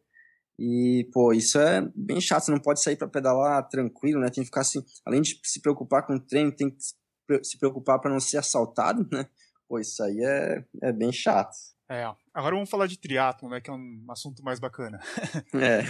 E, 0.59 1.09
pô, 1.13 1.33
isso 1.33 1.59
é 1.59 1.81
bem 1.95 2.21
chato, 2.21 2.45
você 2.45 2.53
não 2.53 2.61
pode 2.61 2.83
sair 2.83 2.97
para 2.97 3.09
pedalar 3.09 3.67
tranquilo, 3.69 4.21
né? 4.21 4.29
Tem 4.29 4.43
que 4.45 4.47
ficar 4.47 4.61
assim, 4.61 4.85
além 5.05 5.23
de 5.23 5.41
se 5.43 5.61
preocupar 5.61 6.07
com 6.07 6.15
o 6.15 6.21
treino, 6.21 6.53
tem 6.53 6.71
que 6.71 6.77
se 7.43 7.59
preocupar 7.59 7.99
para 8.01 8.11
não 8.11 8.21
ser 8.21 8.37
assaltado, 8.37 9.09
né? 9.11 9.27
Pô, 9.67 9.79
isso 9.79 10.03
aí 10.03 10.21
é, 10.23 10.65
é 10.83 10.93
bem 10.93 11.11
chato. 11.11 11.57
É, 11.93 12.11
agora 12.33 12.55
vamos 12.55 12.71
falar 12.71 12.87
de 12.87 12.99
triatlo, 12.99 13.51
né, 13.51 13.61
que 13.61 13.69
é 13.69 13.73
um 13.75 14.07
assunto 14.09 14.43
mais 14.43 14.59
bacana. 14.59 14.99
É. 15.55 15.83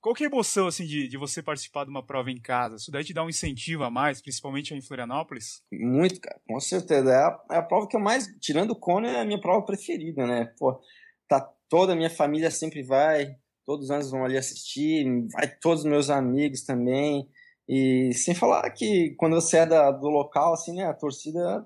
Qual 0.00 0.14
que 0.14 0.24
é 0.24 0.26
a 0.26 0.30
emoção, 0.30 0.66
assim, 0.66 0.84
de, 0.84 1.06
de 1.06 1.16
você 1.16 1.40
participar 1.40 1.84
de 1.84 1.90
uma 1.90 2.04
prova 2.04 2.30
em 2.30 2.40
casa? 2.40 2.74
Isso 2.74 2.90
daí 2.90 3.04
te 3.04 3.14
dá 3.14 3.22
um 3.22 3.28
incentivo 3.28 3.84
a 3.84 3.90
mais, 3.90 4.20
principalmente 4.20 4.74
em 4.74 4.82
Florianópolis? 4.82 5.62
Muito, 5.72 6.20
cara, 6.20 6.40
com 6.48 6.58
certeza. 6.58 7.10
É 7.10 7.16
a, 7.16 7.40
é 7.52 7.56
a 7.58 7.62
prova 7.62 7.86
que 7.86 7.94
eu 7.94 8.00
mais, 8.00 8.26
tirando 8.40 8.72
o 8.72 8.76
Kona, 8.76 9.08
é 9.08 9.20
a 9.20 9.24
minha 9.24 9.40
prova 9.40 9.64
preferida, 9.64 10.26
né? 10.26 10.52
Pô, 10.58 10.80
tá 11.28 11.40
toda 11.68 11.92
a 11.92 11.96
minha 11.96 12.10
família 12.10 12.50
sempre 12.50 12.82
vai, 12.82 13.36
todos 13.64 13.84
os 13.84 13.90
anos 13.92 14.10
vão 14.10 14.24
ali 14.24 14.36
assistir, 14.36 15.06
vai 15.32 15.46
todos 15.46 15.84
os 15.84 15.90
meus 15.90 16.10
amigos 16.10 16.64
também. 16.64 17.28
E 17.68 18.12
sem 18.14 18.34
falar 18.34 18.68
que 18.70 19.14
quando 19.16 19.34
você 19.34 19.58
é 19.58 19.66
da, 19.66 19.92
do 19.92 20.08
local, 20.08 20.54
assim, 20.54 20.74
né, 20.74 20.86
a 20.86 20.94
torcida 20.94 21.64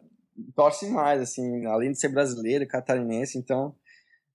torce 0.54 0.88
mais, 0.90 1.20
assim, 1.20 1.66
além 1.66 1.92
de 1.92 1.98
ser 1.98 2.08
brasileiro, 2.08 2.66
catarinense, 2.66 3.38
então 3.38 3.74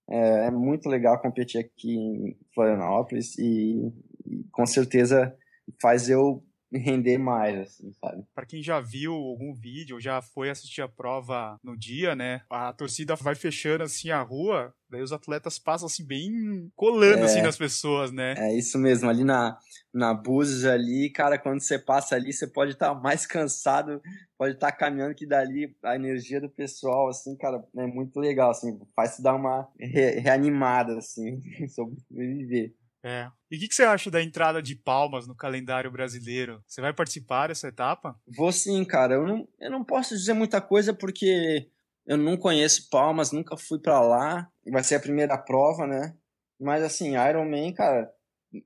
é, 0.08 0.46
é 0.46 0.50
muito 0.50 0.88
legal 0.88 1.20
competir 1.20 1.60
aqui 1.60 1.94
em 1.96 2.36
Florianópolis 2.54 3.38
e, 3.38 3.92
e, 4.26 4.44
com 4.52 4.66
certeza 4.66 5.34
faz 5.80 6.08
eu 6.08 6.44
render 6.72 7.18
mais, 7.18 7.58
assim, 7.60 7.92
sabe? 7.92 8.24
Para 8.34 8.46
quem 8.46 8.62
já 8.62 8.80
viu 8.80 9.14
algum 9.14 9.54
vídeo, 9.54 10.00
já 10.00 10.20
foi 10.20 10.50
assistir 10.50 10.82
a 10.82 10.88
prova 10.88 11.58
no 11.62 11.76
dia, 11.76 12.14
né? 12.14 12.42
A 12.50 12.72
torcida 12.72 13.14
vai 13.14 13.34
fechando 13.34 13.84
assim 13.84 14.10
a 14.10 14.20
rua, 14.20 14.74
daí 14.94 15.02
os 15.02 15.12
atletas 15.12 15.58
passam 15.58 15.86
assim 15.86 16.04
bem 16.04 16.70
colando 16.74 17.18
é, 17.18 17.24
assim 17.24 17.42
nas 17.42 17.56
pessoas, 17.56 18.10
né? 18.10 18.34
É 18.38 18.56
isso 18.56 18.78
mesmo, 18.78 19.10
ali 19.10 19.24
na 19.24 19.58
na 19.94 20.12
Búzios 20.12 20.64
ali, 20.64 21.08
cara, 21.08 21.38
quando 21.38 21.60
você 21.60 21.78
passa 21.78 22.16
ali, 22.16 22.32
você 22.32 22.48
pode 22.48 22.72
estar 22.72 22.92
tá 22.92 23.00
mais 23.00 23.24
cansado, 23.26 24.02
pode 24.36 24.54
estar 24.54 24.72
tá 24.72 24.76
caminhando 24.76 25.14
que 25.14 25.24
dali 25.24 25.72
a 25.84 25.94
energia 25.94 26.40
do 26.40 26.48
pessoal, 26.48 27.08
assim, 27.08 27.36
cara, 27.36 27.62
é 27.76 27.86
muito 27.86 28.18
legal, 28.18 28.50
assim, 28.50 28.76
faz 28.96 29.12
se 29.12 29.22
dar 29.22 29.36
uma 29.36 29.68
re 29.78 30.18
reanimada, 30.18 30.98
assim, 30.98 31.40
sobreviver. 31.70 32.74
É. 33.04 33.30
E 33.50 33.56
o 33.56 33.60
que, 33.60 33.68
que, 33.68 33.74
você 33.74 33.84
acha 33.84 34.10
da 34.10 34.22
entrada 34.22 34.62
de 34.62 34.74
Palmas 34.74 35.26
no 35.26 35.34
calendário 35.34 35.90
brasileiro? 35.90 36.64
Você 36.66 36.80
vai 36.80 36.92
participar 36.92 37.48
dessa 37.48 37.68
etapa? 37.68 38.18
Vou 38.26 38.50
sim, 38.50 38.82
cara. 38.82 39.14
Eu 39.14 39.26
não, 39.26 39.48
eu 39.60 39.70
não 39.70 39.84
posso 39.84 40.16
dizer 40.16 40.32
muita 40.32 40.58
coisa 40.58 40.94
porque 40.94 41.68
eu 42.06 42.16
não 42.16 42.36
conheço 42.36 42.88
Palmas, 42.90 43.32
nunca 43.32 43.56
fui 43.56 43.78
para 43.78 44.00
lá. 44.00 44.48
Vai 44.70 44.82
ser 44.82 44.96
a 44.96 45.00
primeira 45.00 45.38
prova, 45.38 45.86
né? 45.86 46.14
Mas 46.60 46.82
assim, 46.82 47.16
Ironman, 47.16 47.72
cara, 47.72 48.12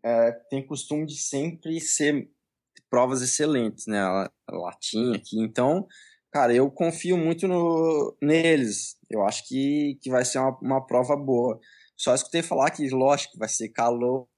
é, 0.04 0.32
tem 0.50 0.66
costume 0.66 1.06
de 1.06 1.16
sempre 1.16 1.80
ser 1.80 2.30
provas 2.90 3.22
excelentes, 3.22 3.86
né? 3.86 4.00
Latinha 4.50 5.16
aqui. 5.16 5.40
Então, 5.40 5.86
cara, 6.32 6.54
eu 6.54 6.70
confio 6.70 7.16
muito 7.16 7.46
no, 7.46 8.16
neles. 8.20 8.96
Eu 9.10 9.24
acho 9.24 9.46
que, 9.46 9.98
que 10.02 10.10
vai 10.10 10.24
ser 10.24 10.38
uma, 10.38 10.58
uma 10.60 10.86
prova 10.86 11.16
boa. 11.16 11.58
Só 11.96 12.14
escutei 12.14 12.42
falar 12.42 12.70
que, 12.70 12.88
lógico, 12.90 13.38
vai 13.38 13.48
ser 13.48 13.70
calor, 13.70 14.28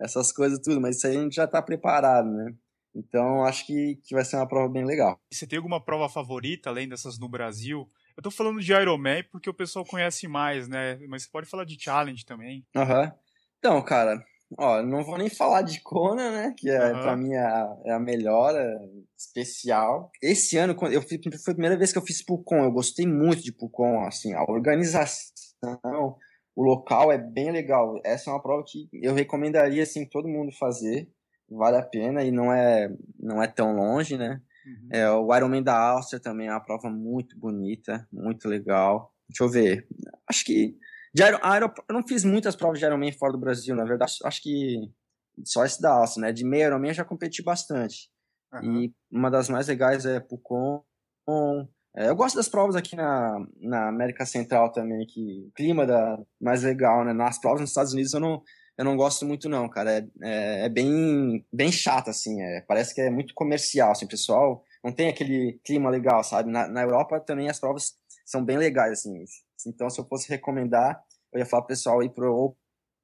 essas 0.00 0.32
coisas 0.32 0.58
tudo, 0.60 0.80
mas 0.80 0.96
isso 0.96 1.06
aí 1.06 1.16
a 1.16 1.20
gente 1.20 1.34
já 1.34 1.44
está 1.44 1.62
preparado, 1.62 2.28
né? 2.28 2.54
Então, 2.94 3.44
acho 3.44 3.66
que, 3.66 3.98
que 4.04 4.14
vai 4.14 4.24
ser 4.24 4.36
uma 4.36 4.48
prova 4.48 4.68
bem 4.68 4.84
legal. 4.84 5.18
Você 5.30 5.46
tem 5.46 5.56
alguma 5.56 5.82
prova 5.82 6.08
favorita, 6.08 6.68
além 6.68 6.88
dessas 6.88 7.18
no 7.18 7.28
Brasil? 7.28 7.88
Eu 8.16 8.22
tô 8.22 8.30
falando 8.30 8.60
de 8.60 8.72
Ironman 8.72 9.24
porque 9.30 9.48
o 9.48 9.54
pessoal 9.54 9.84
conhece 9.84 10.28
mais, 10.28 10.68
né? 10.68 10.98
Mas 11.08 11.22
você 11.22 11.30
pode 11.30 11.48
falar 11.48 11.64
de 11.64 11.82
Challenge 11.82 12.24
também. 12.24 12.64
Aham. 12.76 13.04
Uhum. 13.04 13.12
Então, 13.58 13.82
cara, 13.82 14.22
ó, 14.58 14.82
não 14.82 15.04
vou 15.04 15.16
nem 15.16 15.30
falar 15.30 15.62
de 15.62 15.80
Kona, 15.80 16.30
né? 16.30 16.54
Que 16.56 16.68
é, 16.68 16.92
uhum. 16.92 17.00
pra 17.00 17.16
mim 17.16 17.32
é 17.32 17.38
a, 17.38 17.76
é 17.86 17.92
a 17.92 17.98
melhor, 18.00 18.54
é 18.54 18.76
especial. 19.16 20.10
Esse 20.20 20.58
ano, 20.58 20.76
eu 20.90 21.00
fiz, 21.00 21.20
foi 21.44 21.52
a 21.52 21.54
primeira 21.54 21.76
vez 21.76 21.92
que 21.92 21.98
eu 21.98 22.02
fiz 22.02 22.22
Pucon. 22.24 22.64
Eu 22.64 22.72
gostei 22.72 23.06
muito 23.06 23.42
de 23.42 23.52
Pucon, 23.52 24.04
assim, 24.04 24.34
a 24.34 24.42
organização, 24.42 26.16
o 26.54 26.62
local 26.62 27.10
é 27.10 27.18
bem 27.18 27.50
legal. 27.50 28.00
Essa 28.04 28.30
é 28.30 28.32
uma 28.32 28.42
prova 28.42 28.64
que 28.66 28.88
eu 28.92 29.14
recomendaria 29.14 29.82
assim 29.82 30.04
todo 30.04 30.28
mundo 30.28 30.52
fazer. 30.52 31.08
Vale 31.56 31.76
a 31.76 31.82
pena 31.82 32.24
e 32.24 32.30
não 32.30 32.52
é 32.52 32.88
não 33.18 33.42
é 33.42 33.46
tão 33.46 33.74
longe, 33.74 34.16
né? 34.16 34.40
Uhum. 34.66 34.88
É, 34.90 35.10
o 35.10 35.34
Ironman 35.34 35.62
da 35.62 35.76
Áustria 35.76 36.20
também 36.20 36.48
é 36.48 36.50
uma 36.50 36.64
prova 36.64 36.88
muito 36.88 37.38
bonita, 37.38 38.06
muito 38.12 38.48
legal. 38.48 39.12
Deixa 39.28 39.44
eu 39.44 39.48
ver. 39.48 39.86
Acho 40.28 40.44
que 40.44 40.76
de 41.14 41.22
Iron, 41.22 41.38
Iron, 41.56 41.72
eu 41.88 41.94
não 41.94 42.06
fiz 42.06 42.24
muitas 42.24 42.56
provas 42.56 42.78
de 42.78 42.84
Ironman 42.84 43.12
fora 43.12 43.32
do 43.32 43.38
Brasil, 43.38 43.74
na 43.74 43.84
verdade. 43.84 44.14
Acho 44.24 44.42
que 44.42 44.76
só 45.44 45.64
esse 45.64 45.80
da 45.80 45.92
Áustria, 45.92 46.28
né? 46.28 46.32
De 46.32 46.44
meio 46.44 46.66
Ironman 46.66 46.90
eu 46.90 46.94
já 46.94 47.04
competi 47.04 47.42
bastante. 47.42 48.10
Uhum. 48.52 48.82
E 48.82 48.94
uma 49.10 49.30
das 49.30 49.48
mais 49.48 49.68
legais 49.68 50.06
é 50.06 50.20
Pucon, 50.20 50.84
é, 51.94 52.08
eu 52.08 52.16
gosto 52.16 52.36
das 52.36 52.48
provas 52.48 52.74
aqui 52.74 52.96
na, 52.96 53.38
na 53.60 53.88
América 53.88 54.24
Central 54.24 54.72
também, 54.72 55.06
que 55.06 55.46
o 55.48 55.52
clima 55.52 55.86
da 55.86 56.18
mais 56.40 56.62
legal, 56.62 57.04
né? 57.04 57.12
Nas 57.12 57.38
provas 57.38 57.60
nos 57.60 57.70
Estados 57.70 57.92
Unidos 57.92 58.14
eu 58.14 58.20
não, 58.20 58.42
eu 58.76 58.84
não 58.84 58.96
gosto 58.96 59.26
muito 59.26 59.48
não, 59.48 59.68
cara. 59.68 59.98
É, 59.98 60.08
é, 60.22 60.64
é 60.66 60.68
bem, 60.68 61.44
bem 61.52 61.70
chato, 61.70 62.10
assim. 62.10 62.40
É, 62.42 62.60
parece 62.62 62.94
que 62.94 63.00
é 63.00 63.10
muito 63.10 63.34
comercial, 63.34 63.92
assim, 63.92 64.06
pessoal. 64.06 64.64
Não 64.82 64.92
tem 64.92 65.08
aquele 65.08 65.60
clima 65.64 65.90
legal, 65.90 66.24
sabe? 66.24 66.50
Na, 66.50 66.66
na 66.68 66.82
Europa 66.82 67.20
também 67.20 67.48
as 67.48 67.60
provas 67.60 67.94
são 68.24 68.44
bem 68.44 68.56
legais, 68.56 68.92
assim. 68.92 69.24
Então, 69.66 69.88
se 69.90 70.00
eu 70.00 70.04
fosse 70.06 70.28
recomendar, 70.28 71.02
eu 71.32 71.38
ia 71.38 71.46
falar 71.46 71.62
pro 71.62 71.68
pessoal 71.68 72.02
ir 72.02 72.10
pro, 72.10 72.34
ou 72.34 72.56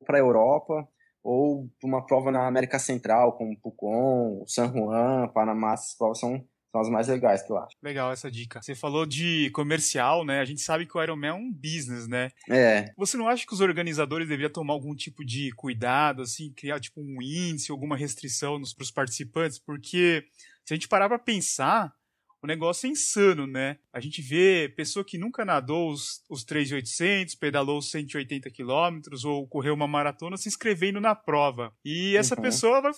para 0.05 0.19
a 0.19 0.21
Europa 0.21 0.89
ou 1.23 1.69
uma 1.83 2.05
prova 2.05 2.31
na 2.31 2.47
América 2.47 2.79
Central, 2.79 3.37
como 3.37 3.59
Pucon, 3.61 4.45
San 4.47 4.73
Juan, 4.73 5.29
Panamá. 5.29 5.75
Essas 5.75 5.95
provas 5.95 6.19
são 6.19 6.43
são 6.71 6.81
as 6.81 6.89
mais 6.89 7.09
legais 7.09 7.43
que 7.43 7.51
eu 7.51 7.59
acho. 7.59 7.77
Legal 7.83 8.13
essa 8.13 8.31
dica. 8.31 8.61
Você 8.61 8.75
falou 8.75 9.07
de 9.07 9.51
comercial, 9.51 10.25
né? 10.25 10.41
A 10.41 10.45
gente 10.45 10.61
sabe 10.61 10.87
que 10.87 10.97
o 10.97 11.03
Ironman 11.03 11.31
é 11.31 11.35
um 11.35 11.53
business, 11.53 12.07
né? 12.07 12.31
É. 12.49 12.93
Você 12.97 13.17
não 13.17 13.29
acha 13.29 13.47
que 13.47 13.55
os 13.55 13.61
organizadores 13.61 14.29
deveriam 14.29 14.51
tomar 14.51 14.75
algum 14.75 14.95
tipo 14.95 15.25
de 15.25 15.51
cuidado, 15.53 16.23
assim, 16.23 16.53
criar 16.53 16.81
tipo 16.81 17.01
um 17.01 17.23
índice, 17.23 17.71
alguma 17.71 17.97
restrição 17.97 18.61
para 18.77 18.83
os 18.83 18.91
participantes? 18.91 19.59
Porque 19.59 20.25
se 20.65 20.75
a 20.75 20.77
gente 20.77 20.89
parar 20.89 21.09
para 21.09 21.19
pensar, 21.19 21.93
o 22.42 22.47
negócio 22.47 22.87
é 22.87 22.90
insano, 22.90 23.47
né? 23.47 23.78
A 23.92 24.00
gente 24.00 24.23
vê 24.23 24.73
pessoa 24.76 25.04
que 25.04 25.18
nunca 25.18 25.45
nadou 25.45 25.90
os, 25.90 26.23
os 26.28 26.45
3,800, 26.45 27.35
pedalou 27.35 27.78
os 27.78 27.90
180 27.90 28.50
quilômetros 28.50 29.25
ou 29.25 29.47
correu 29.47 29.75
uma 29.75 29.88
maratona 29.88 30.37
se 30.37 30.49
inscrevendo 30.49 31.00
na 31.00 31.14
prova. 31.14 31.73
E 31.85 32.16
essa 32.16 32.37
uhum. 32.37 32.42
pessoa 32.42 32.80
vai 32.80 32.92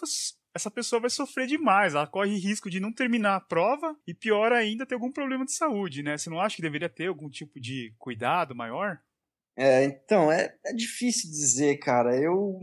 essa 0.55 0.71
pessoa 0.71 1.01
vai 1.01 1.11
sofrer 1.11 1.47
demais. 1.47 1.95
Ela 1.95 2.07
corre 2.07 2.37
risco 2.37 2.69
de 2.69 2.81
não 2.81 2.93
terminar 2.93 3.37
a 3.37 3.41
prova 3.41 3.97
e, 4.07 4.13
pior 4.13 4.53
ainda, 4.53 4.85
ter 4.85 4.95
algum 4.95 5.13
problema 5.13 5.45
de 5.45 5.53
saúde, 5.53 6.03
né? 6.03 6.19
Você 6.19 6.29
não 6.29 6.41
acha 6.41 6.57
que 6.57 6.63
deveria 6.63 6.89
ter 6.89 7.07
algum 7.07 7.31
tipo 7.31 7.61
de 7.61 7.95
cuidado 7.99 8.55
maior? 8.55 8.99
É, 9.57 9.85
então, 9.85 10.31
é, 10.31 10.57
é 10.65 10.73
difícil 10.73 11.31
dizer, 11.31 11.77
cara. 11.79 12.17
Eu, 12.17 12.59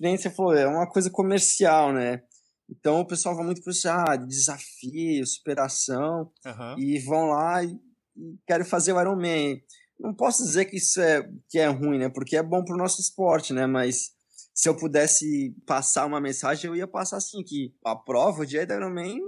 nem 0.00 0.16
você 0.16 0.30
falou, 0.30 0.54
é 0.54 0.66
uma 0.66 0.90
coisa 0.90 1.10
comercial, 1.10 1.92
né? 1.92 2.22
Então 2.68 3.00
o 3.00 3.06
pessoal 3.06 3.34
vai 3.34 3.44
muito 3.44 3.62
para 3.62 3.72
ah, 4.12 4.16
desafio, 4.16 5.26
superação, 5.26 6.30
uhum. 6.44 6.78
e 6.78 6.98
vão 6.98 7.30
lá 7.30 7.64
e, 7.64 7.78
e 8.16 8.38
querem 8.46 8.66
fazer 8.66 8.92
o 8.92 9.00
Ironman. 9.00 9.62
Não 9.98 10.14
posso 10.14 10.44
dizer 10.44 10.66
que 10.66 10.76
isso 10.76 11.00
é, 11.00 11.28
que 11.48 11.58
é 11.58 11.66
ruim, 11.66 11.98
né? 11.98 12.08
Porque 12.08 12.36
é 12.36 12.42
bom 12.42 12.64
para 12.64 12.74
o 12.74 12.78
nosso 12.78 13.00
esporte, 13.00 13.52
né? 13.52 13.66
Mas 13.66 14.12
se 14.54 14.68
eu 14.68 14.76
pudesse 14.76 15.54
passar 15.66 16.06
uma 16.06 16.20
mensagem, 16.20 16.68
eu 16.68 16.76
ia 16.76 16.86
passar 16.86 17.16
assim, 17.16 17.42
que 17.42 17.74
a 17.84 17.96
prova, 17.96 18.42
o 18.42 18.46
dia 18.46 18.66
da 18.66 18.76
Ironman 18.76 19.20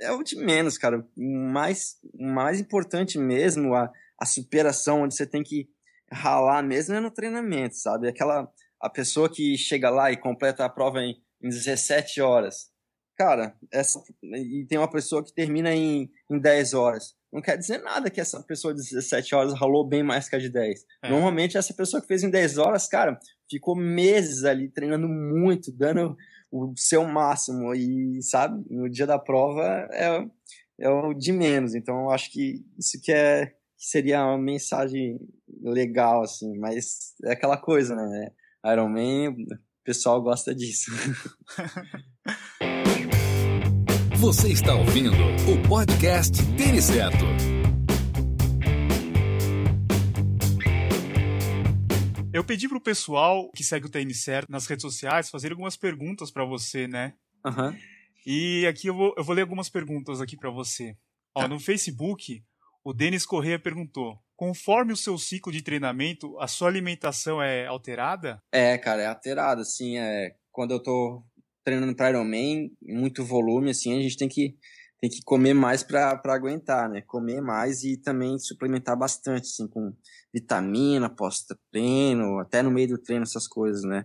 é 0.00 0.10
o 0.10 0.22
de 0.22 0.36
menos, 0.36 0.76
cara. 0.76 1.06
O 1.16 1.50
mais, 1.52 1.98
o 2.12 2.26
mais 2.26 2.60
importante 2.60 3.18
mesmo, 3.18 3.74
a, 3.74 3.90
a 4.18 4.26
superação, 4.26 5.02
onde 5.02 5.14
você 5.14 5.26
tem 5.26 5.42
que 5.42 5.68
ralar 6.10 6.62
mesmo 6.62 6.94
é 6.94 7.00
no 7.00 7.10
treinamento, 7.10 7.76
sabe? 7.76 8.08
Aquela, 8.08 8.50
a 8.80 8.90
pessoa 8.90 9.30
que 9.30 9.56
chega 9.56 9.88
lá 9.88 10.10
e 10.10 10.16
completa 10.16 10.64
a 10.64 10.68
prova 10.68 11.00
em, 11.00 11.16
em 11.42 11.48
17 11.48 12.20
horas, 12.20 12.71
cara, 13.16 13.54
essa, 13.72 14.02
e 14.22 14.64
tem 14.66 14.78
uma 14.78 14.90
pessoa 14.90 15.24
que 15.24 15.32
termina 15.32 15.74
em, 15.74 16.10
em 16.30 16.38
10 16.38 16.74
horas. 16.74 17.14
Não 17.32 17.40
quer 17.40 17.56
dizer 17.56 17.78
nada 17.78 18.10
que 18.10 18.20
essa 18.20 18.42
pessoa 18.42 18.74
de 18.74 18.82
17 18.82 19.34
horas 19.34 19.54
ralou 19.54 19.88
bem 19.88 20.02
mais 20.02 20.28
que 20.28 20.36
a 20.36 20.38
de 20.38 20.50
10. 20.50 20.84
É. 21.02 21.08
Normalmente, 21.08 21.56
essa 21.56 21.72
pessoa 21.72 22.00
que 22.00 22.06
fez 22.06 22.22
em 22.22 22.30
10 22.30 22.58
horas, 22.58 22.86
cara, 22.86 23.18
ficou 23.50 23.74
meses 23.74 24.44
ali 24.44 24.68
treinando 24.68 25.08
muito, 25.08 25.72
dando 25.72 26.14
o 26.50 26.74
seu 26.76 27.04
máximo. 27.04 27.74
E, 27.74 28.22
sabe, 28.22 28.62
no 28.70 28.88
dia 28.88 29.06
da 29.06 29.18
prova 29.18 29.88
é, 29.92 30.26
é 30.80 30.90
o 30.90 31.14
de 31.14 31.32
menos. 31.32 31.74
Então, 31.74 32.02
eu 32.02 32.10
acho 32.10 32.30
que 32.30 32.62
isso 32.78 33.00
que 33.00 33.10
é 33.10 33.46
que 33.46 33.88
seria 33.88 34.24
uma 34.24 34.38
mensagem 34.38 35.18
legal, 35.60 36.22
assim, 36.22 36.56
mas 36.58 37.14
é 37.24 37.32
aquela 37.32 37.56
coisa, 37.56 37.96
né? 37.96 38.30
Iron 38.66 38.88
Man, 38.88 39.30
o 39.30 39.58
pessoal 39.84 40.22
gosta 40.22 40.54
disso. 40.54 40.92
Você 44.22 44.52
está 44.52 44.72
ouvindo 44.76 45.10
o 45.50 45.68
podcast 45.68 46.32
Tênis 46.56 46.84
Certo. 46.84 47.24
Eu 52.32 52.44
pedi 52.44 52.68
pro 52.68 52.80
pessoal 52.80 53.50
que 53.50 53.64
segue 53.64 53.86
o 53.86 53.90
Tênis 53.90 54.22
Certo 54.22 54.48
nas 54.48 54.64
redes 54.68 54.82
sociais 54.82 55.28
fazer 55.28 55.50
algumas 55.50 55.76
perguntas 55.76 56.30
para 56.30 56.44
você, 56.44 56.86
né? 56.86 57.14
Uhum. 57.44 57.76
E 58.24 58.64
aqui 58.68 58.86
eu 58.86 58.94
vou, 58.94 59.12
eu 59.18 59.24
vou 59.24 59.34
ler 59.34 59.42
algumas 59.42 59.68
perguntas 59.68 60.20
aqui 60.20 60.36
para 60.36 60.50
você. 60.50 60.96
Ó, 61.34 61.40
tá. 61.40 61.48
no 61.48 61.58
Facebook, 61.58 62.44
o 62.84 62.92
Denis 62.92 63.26
Correia 63.26 63.58
perguntou: 63.58 64.16
conforme 64.36 64.92
o 64.92 64.96
seu 64.96 65.18
ciclo 65.18 65.50
de 65.50 65.62
treinamento, 65.62 66.38
a 66.38 66.46
sua 66.46 66.68
alimentação 66.68 67.42
é 67.42 67.66
alterada? 67.66 68.40
É, 68.52 68.78
cara, 68.78 69.02
é 69.02 69.06
alterada, 69.06 69.64
sim. 69.64 69.98
É, 69.98 70.36
quando 70.52 70.70
eu 70.70 70.80
tô 70.80 71.24
treinando 71.64 71.94
para 71.94 72.10
Ironman, 72.10 72.70
muito 72.82 73.24
volume, 73.24 73.70
assim, 73.70 73.96
a 73.98 74.02
gente 74.02 74.16
tem 74.16 74.28
que, 74.28 74.56
tem 75.00 75.10
que 75.10 75.22
comer 75.24 75.54
mais 75.54 75.82
para 75.82 76.20
aguentar, 76.26 76.88
né? 76.88 77.02
Comer 77.02 77.40
mais 77.40 77.84
e 77.84 77.96
também 77.96 78.38
suplementar 78.38 78.96
bastante, 78.96 79.42
assim, 79.44 79.68
com 79.68 79.92
vitamina, 80.32 81.08
pós-treino, 81.08 82.38
até 82.38 82.62
no 82.62 82.70
meio 82.70 82.88
do 82.88 82.98
treino, 82.98 83.24
essas 83.24 83.46
coisas, 83.46 83.82
né? 83.84 84.04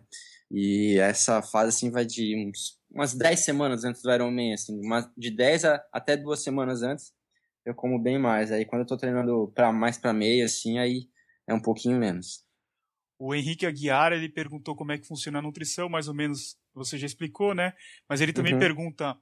E 0.51 0.97
essa 0.99 1.41
fase, 1.41 1.69
assim, 1.69 1.91
vai 1.91 2.05
de 2.05 2.35
uns, 2.35 2.79
umas 2.89 3.13
10 3.13 3.39
semanas 3.41 3.83
antes 3.83 4.01
do 4.01 4.11
Ironman, 4.11 4.53
assim, 4.53 4.79
uma, 4.83 5.11
de 5.17 5.31
10 5.31 5.65
a, 5.65 5.83
até 5.91 6.15
duas 6.15 6.41
semanas 6.41 6.81
antes, 6.81 7.11
eu 7.65 7.75
como 7.75 7.99
bem 7.99 8.17
mais. 8.17 8.51
Aí 8.51 8.65
quando 8.65 8.81
eu 8.81 8.87
tô 8.87 8.97
treinando 8.97 9.51
pra, 9.53 9.71
mais 9.73 9.97
para 9.97 10.13
meia, 10.13 10.45
assim, 10.45 10.79
aí 10.79 11.09
é 11.47 11.53
um 11.53 11.61
pouquinho 11.61 11.97
menos. 11.99 12.46
O 13.19 13.33
Henrique 13.33 13.65
Aguiar, 13.65 14.13
ele 14.13 14.29
perguntou 14.29 14.75
como 14.75 14.91
é 14.91 14.97
que 14.97 15.07
funciona 15.07 15.39
a 15.39 15.41
nutrição, 15.41 15.89
mais 15.89 16.07
ou 16.07 16.13
menos 16.13 16.55
você 16.73 16.97
já 16.97 17.05
explicou, 17.07 17.55
né? 17.55 17.73
Mas 18.07 18.21
ele 18.21 18.31
também 18.31 18.53
uhum. 18.53 18.59
pergunta 18.59 19.17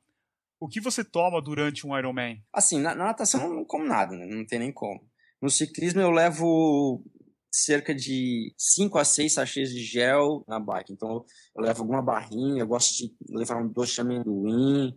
o 0.60 0.68
que 0.68 0.82
você 0.82 1.04
toma 1.04 1.42
durante 1.42 1.86
um 1.86 1.98
Ironman? 1.98 2.44
Assim, 2.52 2.80
na, 2.80 2.96
na 2.96 3.06
natação 3.06 3.44
eu 3.44 3.54
não 3.54 3.66
como 3.66 3.86
nada, 3.86 4.16
né? 4.16 4.26
Não 4.26 4.46
tem 4.46 4.60
nem 4.60 4.72
como. 4.72 5.02
No 5.42 5.50
ciclismo 5.50 6.02
eu 6.02 6.12
levo 6.12 7.04
cerca 7.52 7.96
de 7.96 8.54
5 8.58 8.98
a 8.98 9.06
6 9.06 9.34
sachês 9.34 9.70
de 9.70 9.84
gel 9.84 10.44
na 10.48 10.60
bike. 10.60 10.92
Então 10.92 11.24
eu 11.56 11.64
levo 11.64 11.82
alguma 11.82 12.02
barrinha, 12.02 12.62
eu 12.62 12.68
gosto 12.68 12.96
de 12.96 13.16
levar 13.30 13.62
um 13.62 13.68
doce 13.68 13.96
de 13.96 14.02
amendoim. 14.02 14.94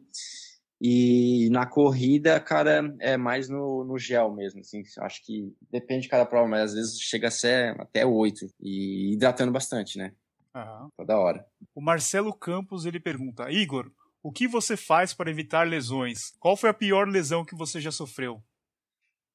E 0.80 1.49
na 1.50 1.66
corrida, 1.66 2.38
cara, 2.38 2.94
é 3.00 3.16
mais 3.16 3.49
no, 3.49 3.85
no 3.85 3.99
gel 3.99 4.32
mesmo, 4.32 4.61
assim, 4.61 4.82
acho 5.00 5.25
que 5.25 5.52
depende 5.70 6.02
de 6.02 6.08
cada 6.08 6.25
prova, 6.25 6.47
mas 6.47 6.70
às 6.70 6.75
vezes 6.75 7.00
chega 7.00 7.28
a 7.28 7.32
ser 7.32 7.80
até 7.80 8.06
oito 8.06 8.47
e 8.61 9.12
hidratando 9.12 9.50
bastante, 9.50 9.99
né? 9.99 10.12
Uhum. 10.54 10.88
Toda 10.97 11.18
hora. 11.18 11.44
O 11.75 11.80
Marcelo 11.80 12.32
Campos, 12.32 12.87
ele 12.87 13.00
pergunta, 13.00 13.50
Igor, 13.50 13.90
o 14.23 14.30
que 14.30 14.47
você 14.47 14.76
faz 14.76 15.12
para 15.12 15.30
evitar 15.30 15.66
lesões? 15.66 16.32
Qual 16.38 16.56
foi 16.56 16.70
a 16.70 16.75
pior 16.75 17.08
lesão 17.08 17.44
que 17.44 17.56
você 17.56 17.80
já 17.80 17.90
sofreu? 17.90 18.42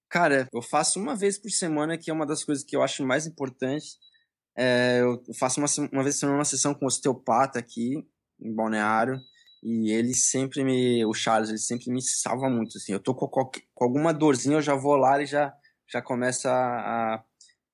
Cara, 0.09 0.47
eu 0.53 0.61
faço 0.61 0.99
uma 0.99 1.15
vez 1.15 1.37
por 1.37 1.49
semana, 1.49 1.97
que 1.97 2.11
é 2.11 2.13
uma 2.13 2.25
das 2.25 2.43
coisas 2.43 2.63
que 2.63 2.75
eu 2.75 2.83
acho 2.83 3.05
mais 3.05 3.25
importantes. 3.25 3.97
É, 4.55 4.99
eu 5.01 5.21
faço 5.33 5.59
uma, 5.59 5.67
uma 5.91 6.03
vez 6.03 6.15
por 6.15 6.19
semana 6.19 6.37
uma 6.37 6.45
sessão 6.45 6.73
com 6.73 6.85
osteopata 6.85 7.59
aqui, 7.59 7.95
em 8.39 8.53
Balneário. 8.53 9.19
E 9.63 9.91
ele 9.91 10.13
sempre 10.13 10.61
me. 10.61 11.05
O 11.05 11.13
Charles, 11.13 11.47
ele 11.47 11.57
sempre 11.57 11.89
me 11.89 12.01
salva 12.01 12.49
muito. 12.49 12.77
Assim. 12.77 12.91
Eu 12.91 12.99
tô 12.99 13.15
com, 13.15 13.27
qualquer, 13.27 13.63
com 13.73 13.85
alguma 13.85 14.13
dorzinha, 14.13 14.57
eu 14.57 14.61
já 14.61 14.75
vou 14.75 14.97
lá 14.97 15.21
e 15.21 15.25
já, 15.25 15.55
já 15.89 16.01
começa 16.01 16.51
a, 16.51 17.23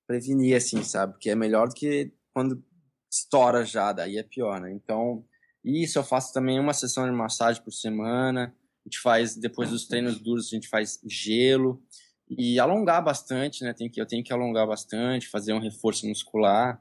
prevenir, 0.06 0.56
assim, 0.56 0.84
sabe? 0.84 1.18
Que 1.18 1.30
é 1.30 1.34
melhor 1.34 1.68
do 1.68 1.74
que 1.74 2.12
quando 2.32 2.62
estoura 3.10 3.64
já, 3.64 3.92
daí 3.92 4.18
é 4.18 4.22
pior, 4.22 4.60
né? 4.60 4.72
Então, 4.72 5.24
isso 5.64 5.98
eu 5.98 6.04
faço 6.04 6.32
também 6.32 6.60
uma 6.60 6.72
sessão 6.72 7.06
de 7.06 7.12
massagem 7.12 7.60
por 7.60 7.72
semana. 7.72 8.54
A 8.86 8.88
gente 8.88 9.00
faz, 9.00 9.34
depois 9.34 9.70
dos 9.70 9.88
treinos 9.88 10.20
duros, 10.20 10.46
a 10.46 10.50
gente 10.50 10.68
faz 10.68 11.00
gelo. 11.04 11.82
E 12.28 12.60
alongar 12.60 13.02
bastante, 13.02 13.64
né? 13.64 13.74
Tem 13.74 13.90
que, 13.90 14.00
eu 14.00 14.06
tenho 14.06 14.22
que 14.22 14.32
alongar 14.32 14.64
bastante, 14.64 15.28
fazer 15.28 15.52
um 15.52 15.58
reforço 15.58 16.06
muscular. 16.06 16.80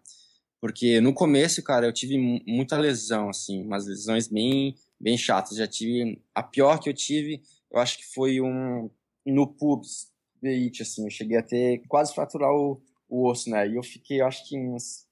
Porque 0.61 1.01
no 1.01 1.15
começo, 1.15 1.63
cara, 1.63 1.87
eu 1.87 1.93
tive 1.93 2.15
muita 2.45 2.77
lesão, 2.77 3.29
assim, 3.29 3.63
umas 3.63 3.87
lesões 3.87 4.27
bem 4.27 4.75
bem 4.99 5.17
chatas. 5.17 5.57
Já 5.57 5.67
tive. 5.67 6.21
A 6.33 6.43
pior 6.43 6.79
que 6.79 6.89
eu 6.89 6.93
tive, 6.93 7.41
eu 7.71 7.79
acho 7.79 7.97
que 7.97 8.13
foi 8.13 8.41
um. 8.41 8.89
No 9.25 9.47
pubs, 9.47 10.11
beite, 10.41 10.81
assim. 10.81 11.05
Eu 11.05 11.09
cheguei 11.09 11.37
a 11.37 11.43
ter. 11.43 11.83
quase 11.87 12.13
fraturar 12.13 12.51
o, 12.51 12.81
o 13.07 13.27
osso, 13.27 13.49
né? 13.49 13.67
E 13.67 13.75
eu 13.75 13.83
fiquei, 13.83 14.21
eu 14.21 14.25
acho 14.25 14.47
que 14.47 14.57
uns 14.57 15.07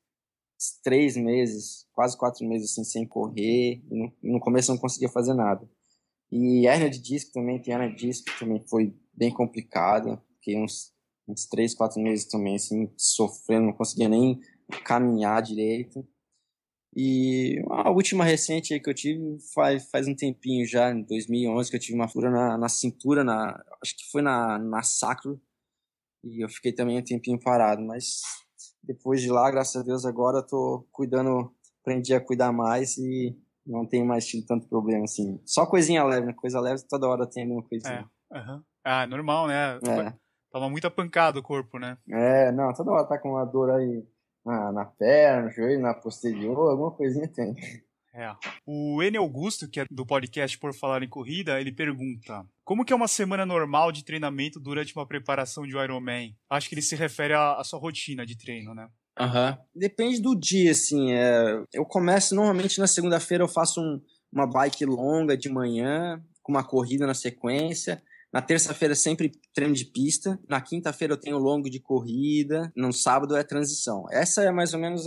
três 0.83 1.15
meses, 1.15 1.87
quase 1.93 2.17
quatro 2.17 2.45
meses, 2.47 2.71
assim, 2.71 2.83
sem 2.83 3.05
correr. 3.05 3.81
No, 3.89 4.11
no 4.23 4.39
começo 4.39 4.71
eu 4.71 4.75
não 4.75 4.81
conseguia 4.81 5.09
fazer 5.09 5.33
nada. 5.33 5.69
E 6.31 6.67
hernia 6.67 6.89
de 6.89 6.99
disco 6.99 7.31
também, 7.31 7.61
tem 7.61 7.73
hernia 7.73 7.89
de 7.89 8.07
disco 8.07 8.25
também 8.39 8.63
foi 8.67 8.93
bem 9.13 9.31
complicada. 9.31 10.21
Fiquei 10.35 10.57
uns, 10.57 10.93
uns 11.27 11.45
três, 11.45 11.73
quatro 11.73 12.01
meses 12.01 12.25
também, 12.25 12.55
assim, 12.55 12.91
sofrendo, 12.97 13.67
não 13.67 13.73
conseguia 13.73 14.09
nem 14.09 14.39
caminhar 14.83 15.41
direito. 15.41 16.05
E 16.99 17.61
a 17.69 17.91
última 17.91 18.23
recente 18.23 18.79
que 18.79 18.89
eu 18.89 18.93
tive 18.93 19.37
faz, 19.53 19.87
faz 19.91 20.07
um 20.07 20.15
tempinho 20.15 20.65
já, 20.65 20.89
em 20.89 21.03
2011, 21.03 21.69
que 21.69 21.75
eu 21.75 21.79
tive 21.79 21.95
uma 21.95 22.07
fura 22.07 22.31
na, 22.31 22.57
na 22.57 22.67
cintura, 22.67 23.23
na, 23.23 23.63
acho 23.83 23.95
que 23.95 24.09
foi 24.11 24.23
na, 24.23 24.57
na 24.57 24.81
sacro, 24.81 25.39
e 26.23 26.43
eu 26.43 26.49
fiquei 26.49 26.73
também 26.73 26.97
um 26.97 27.03
tempinho 27.03 27.39
parado, 27.39 27.83
mas 27.83 28.21
depois 28.81 29.21
de 29.21 29.29
lá, 29.29 29.51
graças 29.51 29.79
a 29.79 29.85
Deus, 29.85 30.07
agora 30.07 30.39
eu 30.39 30.47
tô 30.47 30.87
cuidando, 30.91 31.53
aprendi 31.81 32.15
a 32.15 32.19
cuidar 32.19 32.51
mais 32.51 32.97
e 32.97 33.37
não 33.63 33.85
tenho 33.85 34.03
mais 34.03 34.25
tido 34.25 34.47
tanto 34.47 34.67
problema, 34.67 35.03
assim. 35.03 35.39
Só 35.45 35.67
coisinha 35.67 36.03
leve, 36.03 36.25
né? 36.25 36.33
Coisa 36.33 36.59
leve, 36.59 36.81
toda 36.89 37.07
hora 37.07 37.29
tem 37.29 37.43
alguma 37.43 37.61
coisinha. 37.61 38.09
É, 38.33 38.39
uhum. 38.39 38.63
Ah, 38.83 39.05
normal, 39.05 39.45
né? 39.45 39.77
É. 39.87 40.13
Tava 40.51 40.67
muita 40.67 40.89
pancada 40.89 41.37
o 41.37 41.43
corpo, 41.43 41.77
né? 41.77 41.95
É, 42.09 42.51
não, 42.51 42.73
toda 42.73 42.89
hora 42.89 43.07
tá 43.07 43.19
com 43.19 43.33
uma 43.33 43.45
dor 43.45 43.69
aí 43.69 44.03
na, 44.47 44.71
na 44.71 44.85
perna, 44.85 45.43
no 45.43 45.51
joelho, 45.51 45.81
na 45.81 45.93
posterior, 45.93 46.71
alguma 46.71 46.91
coisinha 46.91 47.27
tem. 47.27 47.53
É. 48.13 48.33
O 48.65 49.03
N 49.03 49.17
Augusto, 49.17 49.69
que 49.69 49.81
é 49.81 49.85
do 49.91 50.05
podcast 50.05 50.57
Por 50.57 50.73
Falar 50.73 51.03
em 51.03 51.09
Corrida, 51.09 51.59
ele 51.59 51.71
pergunta: 51.71 52.43
Como 52.63 52.85
que 52.85 52.93
é 52.93 52.95
uma 52.95 53.07
semana 53.07 53.45
normal 53.45 53.91
de 53.91 54.03
treinamento 54.03 54.59
durante 54.59 54.95
uma 54.95 55.05
preparação 55.05 55.67
de 55.67 55.77
Ironman? 55.77 56.35
Acho 56.49 56.69
que 56.69 56.75
ele 56.75 56.81
se 56.81 56.95
refere 56.95 57.33
à, 57.33 57.59
à 57.59 57.63
sua 57.63 57.77
rotina 57.77 58.25
de 58.25 58.37
treino, 58.37 58.73
né? 58.73 58.87
Aham. 59.19 59.49
Uhum. 59.49 59.57
Depende 59.75 60.21
do 60.21 60.33
dia, 60.33 60.71
assim. 60.71 61.11
É... 61.11 61.61
Eu 61.73 61.85
começo 61.85 62.33
normalmente 62.33 62.79
na 62.79 62.87
segunda-feira, 62.87 63.43
eu 63.43 63.47
faço 63.47 63.81
um, 63.81 64.01
uma 64.31 64.47
bike 64.47 64.85
longa 64.85 65.37
de 65.37 65.49
manhã, 65.49 66.23
com 66.41 66.53
uma 66.53 66.63
corrida 66.63 67.05
na 67.05 67.13
sequência. 67.13 68.01
Na 68.33 68.41
terça-feira 68.41 68.93
sempre 68.95 69.31
treino 69.53 69.73
de 69.73 69.85
pista. 69.85 70.39
Na 70.47 70.61
quinta-feira 70.61 71.13
eu 71.13 71.19
tenho 71.19 71.37
longo 71.37 71.69
de 71.69 71.79
corrida. 71.79 72.71
No 72.75 72.91
sábado 72.91 73.35
é 73.35 73.43
transição. 73.43 74.05
Essa 74.11 74.43
é 74.43 74.51
mais 74.51 74.73
ou 74.73 74.79
menos 74.79 75.05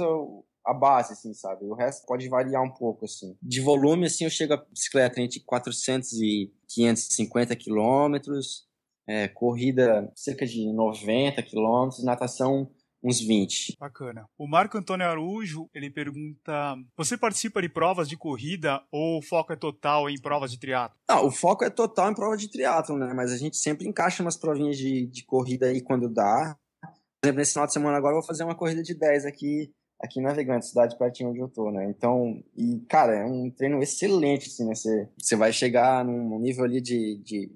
a 0.66 0.74
base, 0.74 1.12
assim, 1.12 1.34
sabe? 1.34 1.64
O 1.66 1.74
resto 1.74 2.06
pode 2.06 2.28
variar 2.28 2.62
um 2.62 2.72
pouco, 2.72 3.04
assim. 3.04 3.36
De 3.42 3.60
volume, 3.60 4.06
assim, 4.06 4.24
eu 4.24 4.30
chego 4.30 4.54
a 4.54 4.56
bicicleta 4.56 5.20
entre 5.20 5.40
400 5.40 6.12
e 6.14 6.52
550 6.68 7.56
quilômetros. 7.56 8.68
É, 9.06 9.26
corrida 9.28 10.10
cerca 10.14 10.46
de 10.46 10.72
90 10.72 11.42
quilômetros. 11.42 12.04
Natação 12.04 12.70
uns 13.02 13.20
20. 13.20 13.76
Bacana. 13.78 14.26
O 14.38 14.46
Marco 14.46 14.78
Antônio 14.78 15.06
Arujo, 15.06 15.68
ele 15.74 15.90
pergunta: 15.90 16.76
você 16.96 17.16
participa 17.16 17.60
de 17.60 17.68
provas 17.68 18.08
de 18.08 18.16
corrida 18.16 18.82
ou 18.90 19.18
o 19.18 19.22
foco 19.22 19.52
é 19.52 19.56
total 19.56 20.08
em 20.08 20.20
provas 20.20 20.50
de 20.50 20.58
triatlo? 20.58 20.98
Não, 21.08 21.26
o 21.26 21.30
foco 21.30 21.64
é 21.64 21.70
total 21.70 22.10
em 22.10 22.14
prova 22.14 22.36
de 22.36 22.48
triatlo, 22.48 22.96
né? 22.96 23.12
Mas 23.14 23.32
a 23.32 23.36
gente 23.36 23.56
sempre 23.56 23.88
encaixa 23.88 24.22
umas 24.22 24.36
provinhas 24.36 24.76
de, 24.76 25.06
de 25.06 25.24
corrida 25.24 25.66
aí 25.66 25.80
quando 25.80 26.08
dá. 26.08 26.56
Por 26.82 27.26
exemplo, 27.26 27.38
nesse 27.38 27.52
final 27.52 27.66
de 27.66 27.72
semana 27.72 27.96
agora 27.96 28.12
eu 28.14 28.20
vou 28.20 28.26
fazer 28.26 28.44
uma 28.44 28.54
corrida 28.54 28.82
de 28.82 28.94
10 28.94 29.26
aqui 29.26 29.70
aqui 30.00 30.18
em 30.18 30.22
Navegante, 30.22 30.66
cidade 30.66 30.96
pertinho 30.96 31.30
onde 31.30 31.40
eu 31.40 31.48
tô, 31.48 31.70
né? 31.70 31.84
Então, 31.90 32.42
e 32.56 32.80
cara, 32.88 33.16
é 33.16 33.24
um 33.24 33.50
treino 33.50 33.82
excelente, 33.82 34.48
assim, 34.48 34.66
né? 34.66 34.74
Você, 34.74 35.08
você 35.18 35.36
vai 35.36 35.52
chegar 35.52 36.04
num 36.04 36.38
nível 36.38 36.64
ali 36.64 36.80
de, 36.80 37.20
de 37.22 37.52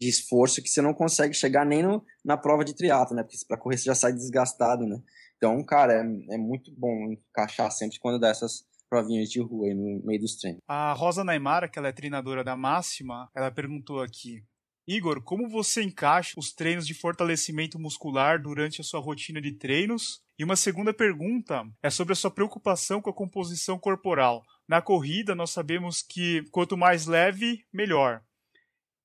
de 0.00 0.08
esforço 0.08 0.62
que 0.62 0.68
você 0.68 0.82
não 0.82 0.94
consegue 0.94 1.34
chegar 1.34 1.64
nem 1.64 1.82
no, 1.82 2.04
na 2.24 2.36
prova 2.36 2.64
de 2.64 2.74
triatlo, 2.74 3.16
né? 3.16 3.22
Porque 3.22 3.38
para 3.46 3.56
correr 3.56 3.78
você 3.78 3.84
já 3.84 3.94
sai 3.94 4.12
desgastado, 4.12 4.86
né? 4.86 5.00
Então, 5.36 5.62
cara, 5.64 5.92
é, 5.92 6.34
é 6.34 6.38
muito 6.38 6.72
bom 6.76 7.12
encaixar 7.12 7.70
sempre 7.70 7.98
quando 7.98 8.18
dá 8.18 8.28
essas 8.28 8.64
provinhas 8.88 9.28
de 9.28 9.40
rua 9.40 9.66
aí 9.66 9.74
no 9.74 10.04
meio 10.04 10.20
dos 10.20 10.36
treinos. 10.36 10.60
A 10.66 10.92
Rosa 10.92 11.24
Naimara, 11.24 11.68
que 11.68 11.78
ela 11.78 11.88
é 11.88 11.92
treinadora 11.92 12.44
da 12.44 12.56
Máxima, 12.56 13.28
ela 13.34 13.50
perguntou 13.50 14.00
aqui: 14.00 14.42
Igor, 14.86 15.22
como 15.22 15.48
você 15.48 15.82
encaixa 15.82 16.38
os 16.38 16.52
treinos 16.52 16.86
de 16.86 16.94
fortalecimento 16.94 17.78
muscular 17.78 18.40
durante 18.40 18.80
a 18.80 18.84
sua 18.84 19.00
rotina 19.00 19.40
de 19.40 19.52
treinos? 19.52 20.22
E 20.38 20.44
uma 20.44 20.54
segunda 20.54 20.92
pergunta 20.92 21.64
é 21.82 21.90
sobre 21.90 22.12
a 22.12 22.16
sua 22.16 22.30
preocupação 22.30 23.00
com 23.00 23.10
a 23.10 23.14
composição 23.14 23.78
corporal. 23.78 24.44
Na 24.68 24.82
corrida, 24.82 25.34
nós 25.34 25.50
sabemos 25.50 26.02
que 26.02 26.44
quanto 26.50 26.76
mais 26.76 27.06
leve, 27.06 27.64
melhor. 27.72 28.22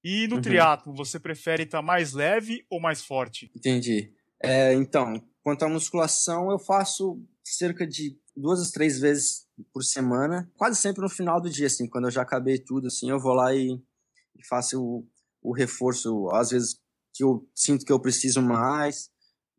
E 0.04 0.28
no 0.28 0.36
uhum. 0.36 0.42
triatlo, 0.42 0.94
você 0.94 1.20
prefere 1.20 1.64
estar 1.64 1.82
mais 1.82 2.14
leve 2.14 2.66
ou 2.70 2.80
mais 2.80 3.04
forte? 3.04 3.52
Entendi. 3.56 4.14
É, 4.42 4.74
então, 4.74 5.22
quanto 5.44 5.64
à 5.64 5.70
musculação, 5.70 6.52
eu 6.52 6.58
faço 6.58 7.24
cerca 7.44 7.86
de 7.86 8.18
duas 8.36 8.68
a 8.68 8.72
três 8.72 9.00
vezes 9.00 9.48
por 9.74 9.84
semana, 9.84 10.50
quase 10.58 10.80
sempre 10.80 11.02
no 11.02 11.10
final 11.10 11.40
do 11.40 11.50
dia, 11.50 11.68
assim, 11.68 11.88
quando 11.88 12.06
eu 12.06 12.12
já 12.12 12.22
acabei 12.22 12.58
tudo, 12.58 12.88
assim, 12.88 13.10
eu 13.10 13.20
vou 13.20 13.34
lá 13.34 13.54
e, 13.54 13.80
e 14.36 14.48
faço 14.48 14.82
o, 14.82 15.08
o 15.42 15.54
reforço, 15.54 16.30
às 16.32 16.50
vezes 16.50 16.76
que 17.14 17.24
eu 17.24 17.48
sinto 17.54 17.86
que 17.86 17.92
eu 17.92 18.00
preciso 18.00 18.42
mais, 18.42 19.12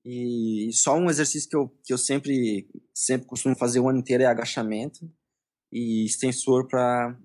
e 0.04 0.70
só 0.72 0.96
um 0.96 1.08
exercício 1.08 1.48
que 1.48 1.56
eu, 1.56 1.68
que 1.84 1.92
eu 1.92 1.98
sempre, 1.98 2.68
sempre 2.92 3.26
costumo 3.26 3.56
fazer 3.56 3.78
o 3.78 3.88
ano 3.88 4.00
inteiro 4.00 4.24
é 4.24 4.26
agachamento 4.26 5.08
e 5.70 6.04
extensor 6.04 6.66
para 6.66 7.16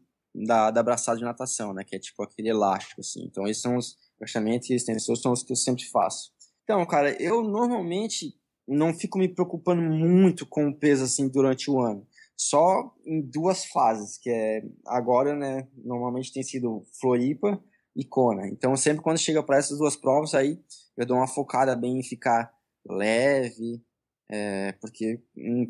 da, 0.45 0.71
da 0.71 0.82
abraçada 0.82 1.17
de 1.17 1.23
natação, 1.23 1.73
né? 1.73 1.84
Que 1.84 1.95
é 1.95 2.00
tipo 2.00 2.21
aquele 2.23 2.50
elástico, 2.50 3.02
assim. 3.02 3.23
Então, 3.26 3.47
esses 3.47 3.62
são 3.62 3.78
os 3.78 3.97
agachamentos 4.19 4.69
e 4.69 4.76
extensores 4.76 5.21
são 5.21 5.32
os 5.32 5.43
que 5.43 5.52
eu 5.52 5.56
sempre 5.56 5.86
faço. 5.86 6.32
Então, 6.63 6.86
cara, 6.86 7.12
eu 7.21 7.43
normalmente 7.43 8.36
não 8.67 8.93
fico 8.93 9.17
me 9.17 9.28
preocupando 9.28 9.82
muito 9.82 10.45
com 10.45 10.67
o 10.67 10.76
peso, 10.76 11.06
assim, 11.06 11.30
durante 11.30 11.71
o 11.71 11.80
ano. 11.80 12.06
Só 12.36 12.93
em 13.06 13.21
duas 13.21 13.65
fases, 13.65 14.17
que 14.17 14.30
é 14.30 14.63
agora, 14.86 15.36
né? 15.36 15.67
Normalmente 15.76 16.34
tem 16.34 16.43
sido 16.43 16.86
Floripa 17.00 17.62
e 17.95 18.06
Kona. 18.06 18.47
Então, 18.47 18.76
sempre 18.76 19.02
quando 19.02 19.17
chega 19.17 19.41
para 19.41 19.58
essas 19.58 19.80
duas 19.80 19.95
provas, 19.95 20.36
aí 20.36 20.60
eu 20.95 21.06
dou 21.06 21.17
uma 21.17 21.28
focada 21.28 21.76
bem 21.76 22.00
em 22.00 22.04
ficar 22.04 22.52
leve, 22.86 23.82
é, 24.30 24.73
porque 24.73 25.19
hum, 25.36 25.67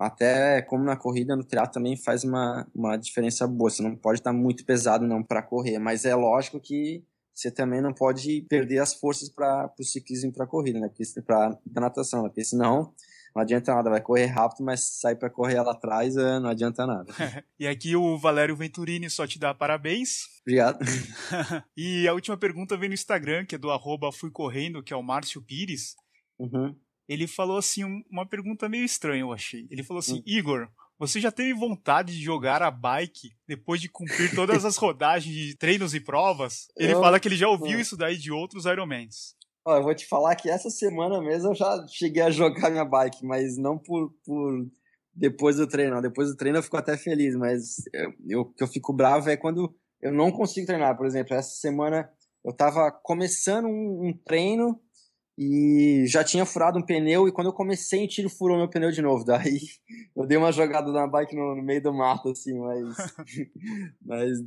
até 0.00 0.62
como 0.62 0.82
na 0.82 0.96
corrida, 0.96 1.36
no 1.36 1.44
triatlo 1.44 1.74
também 1.74 1.94
faz 1.94 2.24
uma, 2.24 2.66
uma 2.74 2.96
diferença 2.96 3.46
boa. 3.46 3.68
Você 3.68 3.82
não 3.82 3.94
pode 3.94 4.18
estar 4.20 4.32
muito 4.32 4.64
pesado 4.64 5.06
não 5.06 5.22
para 5.22 5.42
correr, 5.42 5.78
mas 5.78 6.06
é 6.06 6.14
lógico 6.14 6.58
que 6.58 7.04
você 7.34 7.50
também 7.50 7.82
não 7.82 7.92
pode 7.92 8.40
perder 8.48 8.78
as 8.78 8.94
forças 8.94 9.28
para 9.28 9.70
o 9.78 9.84
ciclismo 9.84 10.32
para 10.32 10.46
corrida, 10.46 10.80
né? 10.80 10.90
Para 11.26 11.58
a 11.76 11.80
natação, 11.80 12.22
né? 12.22 12.28
porque 12.30 12.42
senão 12.42 12.94
não 13.34 13.42
adianta 13.42 13.74
nada, 13.74 13.90
vai 13.90 14.00
correr 14.00 14.26
rápido, 14.26 14.64
mas 14.64 14.80
sai 14.80 15.14
para 15.14 15.28
correr 15.28 15.60
lá 15.60 15.72
atrás, 15.72 16.16
é, 16.16 16.40
não 16.40 16.48
adianta 16.48 16.86
nada. 16.86 17.12
e 17.60 17.68
aqui 17.68 17.94
o 17.94 18.16
Valério 18.16 18.56
Venturini 18.56 19.08
só 19.10 19.26
te 19.26 19.38
dá 19.38 19.54
parabéns. 19.54 20.22
Obrigado. 20.40 20.78
e 21.76 22.08
a 22.08 22.14
última 22.14 22.38
pergunta 22.38 22.76
vem 22.76 22.88
no 22.88 22.94
Instagram, 22.94 23.44
que 23.44 23.54
é 23.54 23.58
do 23.58 23.70
arroba 23.70 24.10
Fui 24.10 24.30
Correndo, 24.30 24.82
que 24.82 24.94
é 24.94 24.96
o 24.96 25.02
Márcio 25.02 25.42
Pires. 25.42 25.94
Uhum 26.38 26.74
ele 27.10 27.26
falou 27.26 27.58
assim 27.58 27.82
uma 28.08 28.24
pergunta 28.24 28.68
meio 28.68 28.84
estranha, 28.84 29.22
eu 29.22 29.32
achei. 29.32 29.66
Ele 29.68 29.82
falou 29.82 29.98
assim: 29.98 30.20
hum. 30.20 30.22
Igor, 30.24 30.68
você 30.96 31.20
já 31.20 31.32
teve 31.32 31.52
vontade 31.52 32.12
de 32.16 32.22
jogar 32.22 32.62
a 32.62 32.70
bike 32.70 33.32
depois 33.48 33.80
de 33.80 33.88
cumprir 33.88 34.32
todas 34.32 34.64
as 34.64 34.76
rodagens 34.78 35.34
de 35.34 35.56
treinos 35.56 35.92
e 35.92 35.98
provas? 35.98 36.68
Ele 36.76 36.94
eu... 36.94 37.00
fala 37.00 37.18
que 37.18 37.26
ele 37.26 37.36
já 37.36 37.48
ouviu 37.48 37.80
isso 37.80 37.96
daí 37.96 38.16
de 38.16 38.30
outros 38.30 38.64
Ironmans. 38.64 39.34
Ó, 39.64 39.76
eu 39.76 39.82
vou 39.82 39.94
te 39.94 40.06
falar 40.06 40.36
que 40.36 40.48
essa 40.48 40.70
semana 40.70 41.20
mesmo 41.20 41.50
eu 41.50 41.54
já 41.54 41.84
cheguei 41.88 42.22
a 42.22 42.30
jogar 42.30 42.70
minha 42.70 42.84
bike, 42.84 43.26
mas 43.26 43.58
não 43.58 43.76
por, 43.76 44.14
por 44.24 44.66
depois 45.12 45.56
do 45.56 45.66
treino. 45.66 46.00
Depois 46.00 46.28
do 46.28 46.36
treino 46.36 46.58
eu 46.58 46.62
fico 46.62 46.76
até 46.76 46.96
feliz, 46.96 47.34
mas 47.34 47.76
o 48.36 48.44
que 48.44 48.62
eu 48.62 48.68
fico 48.68 48.92
bravo 48.92 49.28
é 49.28 49.36
quando 49.36 49.74
eu 50.00 50.12
não 50.12 50.30
consigo 50.30 50.66
treinar. 50.66 50.96
Por 50.96 51.06
exemplo, 51.06 51.34
essa 51.34 51.50
semana 51.56 52.08
eu 52.44 52.52
tava 52.52 52.90
começando 52.92 53.66
um, 53.66 54.08
um 54.08 54.12
treino 54.24 54.80
e 55.42 56.04
já 56.06 56.22
tinha 56.22 56.44
furado 56.44 56.78
um 56.78 56.82
pneu 56.82 57.26
e 57.26 57.32
quando 57.32 57.46
eu 57.46 57.52
comecei 57.54 58.04
o 58.04 58.08
tiro 58.08 58.28
furou 58.28 58.58
meu 58.58 58.68
pneu 58.68 58.90
de 58.90 59.00
novo. 59.00 59.24
Daí 59.24 59.58
eu 60.14 60.26
dei 60.26 60.36
uma 60.36 60.52
jogada 60.52 60.92
na 60.92 61.06
bike 61.06 61.34
no, 61.34 61.56
no 61.56 61.62
meio 61.62 61.82
do 61.82 61.94
mato, 61.94 62.28
assim, 62.28 62.52
mas. 62.58 62.94
mas, 64.04 64.38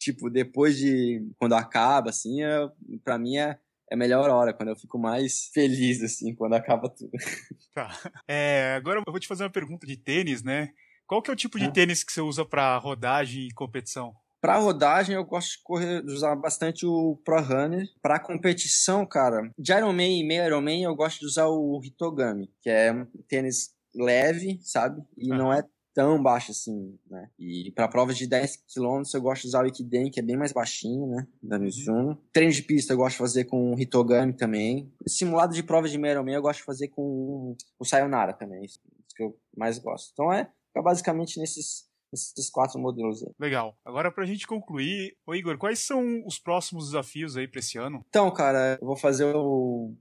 tipo, 0.00 0.30
depois 0.30 0.78
de. 0.78 1.22
Quando 1.38 1.52
acaba, 1.52 2.08
assim, 2.08 2.42
é, 2.42 2.66
pra 3.04 3.18
mim 3.18 3.36
é, 3.36 3.58
é 3.90 3.94
a 3.94 3.98
melhor 3.98 4.30
hora, 4.30 4.54
quando 4.54 4.70
eu 4.70 4.76
fico 4.76 4.98
mais 4.98 5.50
feliz, 5.52 6.02
assim, 6.02 6.34
quando 6.34 6.54
acaba 6.54 6.88
tudo. 6.88 7.10
Tá. 7.74 7.94
É, 8.26 8.74
agora 8.74 8.98
eu 8.98 9.04
vou 9.06 9.20
te 9.20 9.28
fazer 9.28 9.44
uma 9.44 9.50
pergunta 9.50 9.86
de 9.86 9.98
tênis, 9.98 10.42
né? 10.42 10.70
Qual 11.06 11.20
que 11.20 11.30
é 11.30 11.32
o 11.32 11.36
tipo 11.36 11.58
de 11.58 11.66
é. 11.66 11.70
tênis 11.70 12.02
que 12.02 12.10
você 12.10 12.22
usa 12.22 12.44
para 12.44 12.76
rodagem 12.78 13.46
e 13.46 13.54
competição? 13.54 14.14
Para 14.40 14.58
rodagem, 14.58 15.14
eu 15.14 15.24
gosto 15.24 15.52
de, 15.56 15.62
correr, 15.64 16.02
de 16.02 16.12
usar 16.12 16.36
bastante 16.36 16.86
o 16.86 17.16
Pro 17.24 17.40
Runner. 17.40 17.88
Para 18.00 18.20
competição, 18.20 19.04
cara, 19.04 19.50
de 19.58 19.72
Ironman 19.72 20.20
e 20.20 20.24
meio 20.26 20.44
Ironman, 20.44 20.84
eu 20.84 20.94
gosto 20.94 21.20
de 21.20 21.26
usar 21.26 21.48
o 21.48 21.80
Hitogami, 21.82 22.50
que 22.62 22.70
é 22.70 22.92
um 22.92 23.06
tênis 23.28 23.70
leve, 23.94 24.60
sabe? 24.62 25.02
E 25.16 25.28
não 25.28 25.52
é 25.52 25.62
tão 25.98 26.22
baixo 26.22 26.52
assim, 26.52 26.96
né? 27.10 27.28
E 27.36 27.72
para 27.72 27.88
provas 27.88 28.16
de 28.16 28.24
10 28.24 28.56
km 28.72 29.02
eu 29.12 29.20
gosto 29.20 29.42
de 29.42 29.48
usar 29.48 29.64
o 29.64 29.66
Ikiden, 29.66 30.12
que 30.12 30.20
é 30.20 30.22
bem 30.22 30.36
mais 30.36 30.52
baixinho, 30.52 31.08
né? 31.08 31.26
Da 31.42 31.58
Mizuno. 31.58 32.10
Uhum. 32.10 32.16
Treino 32.32 32.52
de 32.52 32.62
pista 32.62 32.92
eu 32.92 32.96
gosto 32.96 33.14
de 33.14 33.18
fazer 33.18 33.44
com 33.46 33.74
o 33.74 33.80
Hitogami 33.80 34.32
também. 34.32 34.92
Simulado 35.08 35.52
de 35.52 35.62
provas 35.64 35.90
de 35.90 35.98
meio 35.98 36.12
Ironman 36.12 36.36
eu 36.36 36.42
gosto 36.42 36.60
de 36.60 36.66
fazer 36.66 36.86
com 36.88 37.56
o 37.76 37.84
Sayonara 37.84 38.32
também, 38.32 38.64
isso 38.64 38.78
que 39.16 39.24
eu 39.24 39.36
mais 39.56 39.78
gosto. 39.80 40.10
Então 40.12 40.32
é, 40.32 40.48
é 40.76 40.80
basicamente 40.80 41.40
nesses 41.40 41.87
esses 42.12 42.50
quatro 42.50 42.78
modelos 42.78 43.22
aí. 43.22 43.32
Legal. 43.38 43.76
Agora, 43.84 44.10
pra 44.10 44.26
gente 44.26 44.46
concluir, 44.46 45.16
ô 45.26 45.34
Igor, 45.34 45.58
quais 45.58 45.80
são 45.80 46.24
os 46.26 46.38
próximos 46.38 46.86
desafios 46.86 47.36
aí 47.36 47.46
pra 47.46 47.60
esse 47.60 47.78
ano? 47.78 48.04
Então, 48.08 48.30
cara, 48.30 48.78
eu 48.80 48.86
vou 48.86 48.96
fazer 48.96 49.24
o 49.34 49.94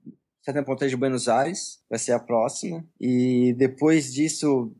70 0.43 0.87
de 0.87 0.95
Buenos 0.95 1.27
Aires, 1.27 1.83
vai 1.89 1.99
ser 1.99 2.13
a 2.13 2.19
próxima. 2.19 2.85
E 2.99 3.53
depois 3.57 4.13
disso, 4.13 4.71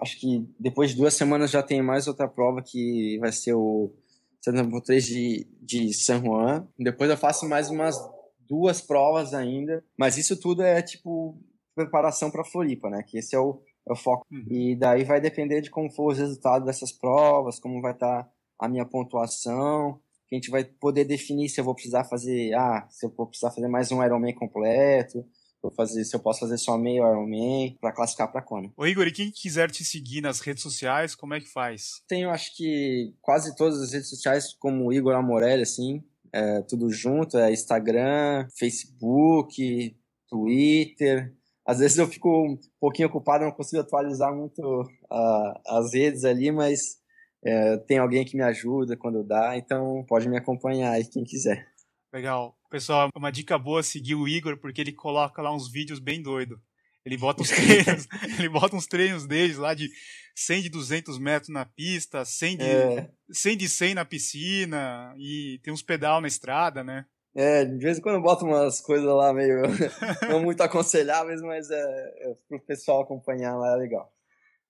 acho 0.00 0.18
que 0.18 0.46
depois 0.58 0.90
de 0.90 0.96
duas 0.96 1.14
semanas 1.14 1.50
já 1.50 1.62
tem 1.62 1.80
mais 1.80 2.08
outra 2.08 2.26
prova 2.26 2.62
que 2.62 3.18
vai 3.20 3.30
ser 3.30 3.54
o 3.54 3.92
73 4.40 5.04
de, 5.04 5.46
de 5.60 5.94
San 5.94 6.20
Juan. 6.20 6.66
Depois 6.78 7.08
eu 7.08 7.16
faço 7.16 7.48
mais 7.48 7.70
umas 7.70 7.96
duas 8.40 8.80
provas 8.80 9.32
ainda. 9.32 9.84
Mas 9.96 10.18
isso 10.18 10.38
tudo 10.38 10.62
é 10.62 10.82
tipo 10.82 11.38
preparação 11.74 12.30
para 12.30 12.44
Floripa, 12.44 12.90
né? 12.90 13.02
Que 13.06 13.18
esse 13.18 13.34
é 13.34 13.38
o 13.38 13.62
é 13.88 13.92
o 13.92 13.96
foco. 13.96 14.26
Uhum. 14.30 14.44
E 14.50 14.76
daí 14.76 15.04
vai 15.04 15.20
depender 15.20 15.60
de 15.60 15.70
como 15.70 15.90
for 15.90 16.12
os 16.12 16.18
resultados 16.18 16.66
dessas 16.66 16.92
provas, 16.92 17.58
como 17.58 17.80
vai 17.80 17.92
estar 17.92 18.24
tá 18.24 18.30
a 18.58 18.68
minha 18.68 18.84
pontuação, 18.84 20.00
que 20.28 20.36
a 20.36 20.38
gente 20.38 20.50
vai 20.50 20.64
poder 20.64 21.04
definir 21.04 21.48
se 21.48 21.60
eu 21.60 21.64
vou 21.64 21.74
precisar 21.74 22.04
fazer, 22.04 22.54
ah, 22.54 22.86
se 22.88 23.06
eu 23.06 23.10
vou 23.10 23.26
precisar 23.26 23.50
fazer 23.50 23.68
mais 23.68 23.90
um 23.90 24.02
Ironman 24.02 24.34
completo, 24.34 25.24
vou 25.62 25.72
fazer, 25.72 26.04
se 26.04 26.14
eu 26.14 26.20
posso 26.20 26.40
fazer 26.40 26.58
só 26.58 26.76
meio 26.76 27.06
Ironman 27.06 27.76
para 27.80 27.92
classificar 27.92 28.30
para 28.30 28.42
Kona. 28.42 28.72
Ô 28.76 28.86
Igor, 28.86 29.06
e 29.06 29.12
quem 29.12 29.30
quiser 29.30 29.70
te 29.70 29.84
seguir 29.84 30.20
nas 30.20 30.40
redes 30.40 30.62
sociais, 30.62 31.14
como 31.14 31.34
é 31.34 31.40
que 31.40 31.48
faz? 31.48 32.02
Tenho, 32.08 32.30
acho 32.30 32.56
que 32.56 33.14
quase 33.20 33.54
todas 33.56 33.80
as 33.80 33.92
redes 33.92 34.08
sociais, 34.08 34.54
como 34.54 34.92
Igor 34.92 35.14
Amorelli, 35.14 35.62
assim, 35.62 36.02
é, 36.32 36.62
tudo 36.62 36.90
junto, 36.90 37.36
é 37.38 37.52
Instagram, 37.52 38.48
Facebook, 38.56 39.96
Twitter, 40.28 41.34
às 41.64 41.78
vezes 41.78 41.98
eu 41.98 42.08
fico 42.08 42.28
um 42.28 42.58
pouquinho 42.80 43.08
ocupado, 43.08 43.44
não 43.44 43.52
consigo 43.52 43.80
atualizar 43.80 44.34
muito 44.34 44.62
uh, 44.82 45.60
as 45.66 45.94
redes 45.94 46.24
ali, 46.24 46.50
mas 46.50 46.98
uh, 47.44 47.78
tem 47.86 47.98
alguém 47.98 48.24
que 48.24 48.36
me 48.36 48.42
ajuda 48.42 48.96
quando 48.96 49.24
dá, 49.24 49.56
então 49.56 50.04
pode 50.08 50.28
me 50.28 50.36
acompanhar 50.36 50.92
aí 50.92 51.04
quem 51.04 51.24
quiser. 51.24 51.66
Legal. 52.12 52.56
Pessoal, 52.70 53.08
uma 53.14 53.30
dica 53.30 53.58
boa 53.58 53.80
é 53.80 53.82
seguir 53.82 54.14
o 54.14 54.26
Igor, 54.26 54.58
porque 54.58 54.80
ele 54.80 54.92
coloca 54.92 55.40
lá 55.40 55.54
uns 55.54 55.70
vídeos 55.70 55.98
bem 55.98 56.22
doidos. 56.22 56.58
Ele 57.04 57.16
bota 57.16 57.42
uns 57.42 57.50
treinos, 57.50 58.06
ele 58.38 58.48
bota 58.48 58.76
uns 58.76 58.86
treinos 58.86 59.26
deles 59.26 59.56
lá 59.56 59.74
de 59.74 59.90
100 60.36 60.62
de 60.62 60.68
200 60.68 61.18
metros 61.18 61.48
na 61.48 61.64
pista, 61.64 62.24
100 62.24 62.56
de, 62.56 62.64
é. 62.64 63.10
100 63.30 63.56
de 63.56 63.68
100 63.68 63.94
na 63.94 64.04
piscina 64.04 65.14
e 65.18 65.58
tem 65.62 65.72
uns 65.72 65.82
pedal 65.82 66.20
na 66.20 66.28
estrada, 66.28 66.84
né? 66.84 67.04
É, 67.34 67.64
de 67.64 67.78
vez 67.78 67.98
em 67.98 68.00
quando 68.02 68.16
eu 68.16 68.22
boto 68.22 68.44
umas 68.44 68.80
coisas 68.80 69.06
lá 69.06 69.32
meio 69.32 69.62
não 70.28 70.42
muito 70.42 70.60
aconselháveis, 70.60 71.40
mas 71.40 71.70
é, 71.70 71.76
é 71.76 72.36
pro 72.48 72.60
pessoal 72.60 73.02
acompanhar 73.02 73.56
lá 73.56 73.74
é 73.74 73.76
legal. 73.76 74.12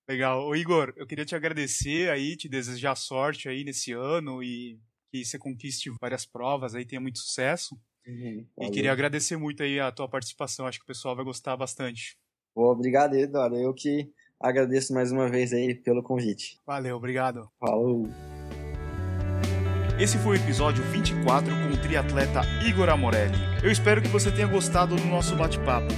Legal. 0.08 0.46
Ô 0.46 0.54
Igor, 0.54 0.92
eu 0.96 1.06
queria 1.06 1.24
te 1.24 1.34
agradecer 1.34 2.10
aí, 2.10 2.36
te 2.36 2.48
desejar 2.48 2.94
sorte 2.94 3.48
aí 3.48 3.64
nesse 3.64 3.92
ano 3.92 4.42
e 4.42 4.78
que 5.10 5.24
você 5.24 5.38
conquiste 5.38 5.90
várias 6.00 6.24
provas 6.24 6.74
aí, 6.74 6.84
tenha 6.84 7.00
muito 7.00 7.18
sucesso. 7.18 7.76
Uhum, 8.06 8.44
e 8.60 8.70
queria 8.70 8.90
agradecer 8.90 9.36
muito 9.36 9.62
aí 9.62 9.78
a 9.78 9.92
tua 9.92 10.08
participação, 10.08 10.66
acho 10.66 10.78
que 10.78 10.84
o 10.84 10.88
pessoal 10.88 11.14
vai 11.14 11.24
gostar 11.24 11.56
bastante. 11.56 12.16
obrigado, 12.54 13.14
Eduardo. 13.14 13.56
Eu 13.56 13.72
que 13.72 14.10
agradeço 14.40 14.92
mais 14.92 15.12
uma 15.12 15.28
vez 15.28 15.52
aí 15.52 15.74
pelo 15.74 16.02
convite. 16.02 16.58
Valeu, 16.66 16.96
obrigado. 16.96 17.48
Falou. 17.60 18.08
Esse 20.02 20.18
foi 20.18 20.36
o 20.36 20.40
episódio 20.40 20.82
24 20.82 21.54
com 21.54 21.74
o 21.74 21.76
triatleta 21.76 22.40
Igor 22.66 22.88
Amorelli. 22.88 23.38
Eu 23.62 23.70
espero 23.70 24.02
que 24.02 24.08
você 24.08 24.32
tenha 24.32 24.48
gostado 24.48 24.96
do 24.96 25.04
nosso 25.04 25.36
bate-papo. 25.36 25.94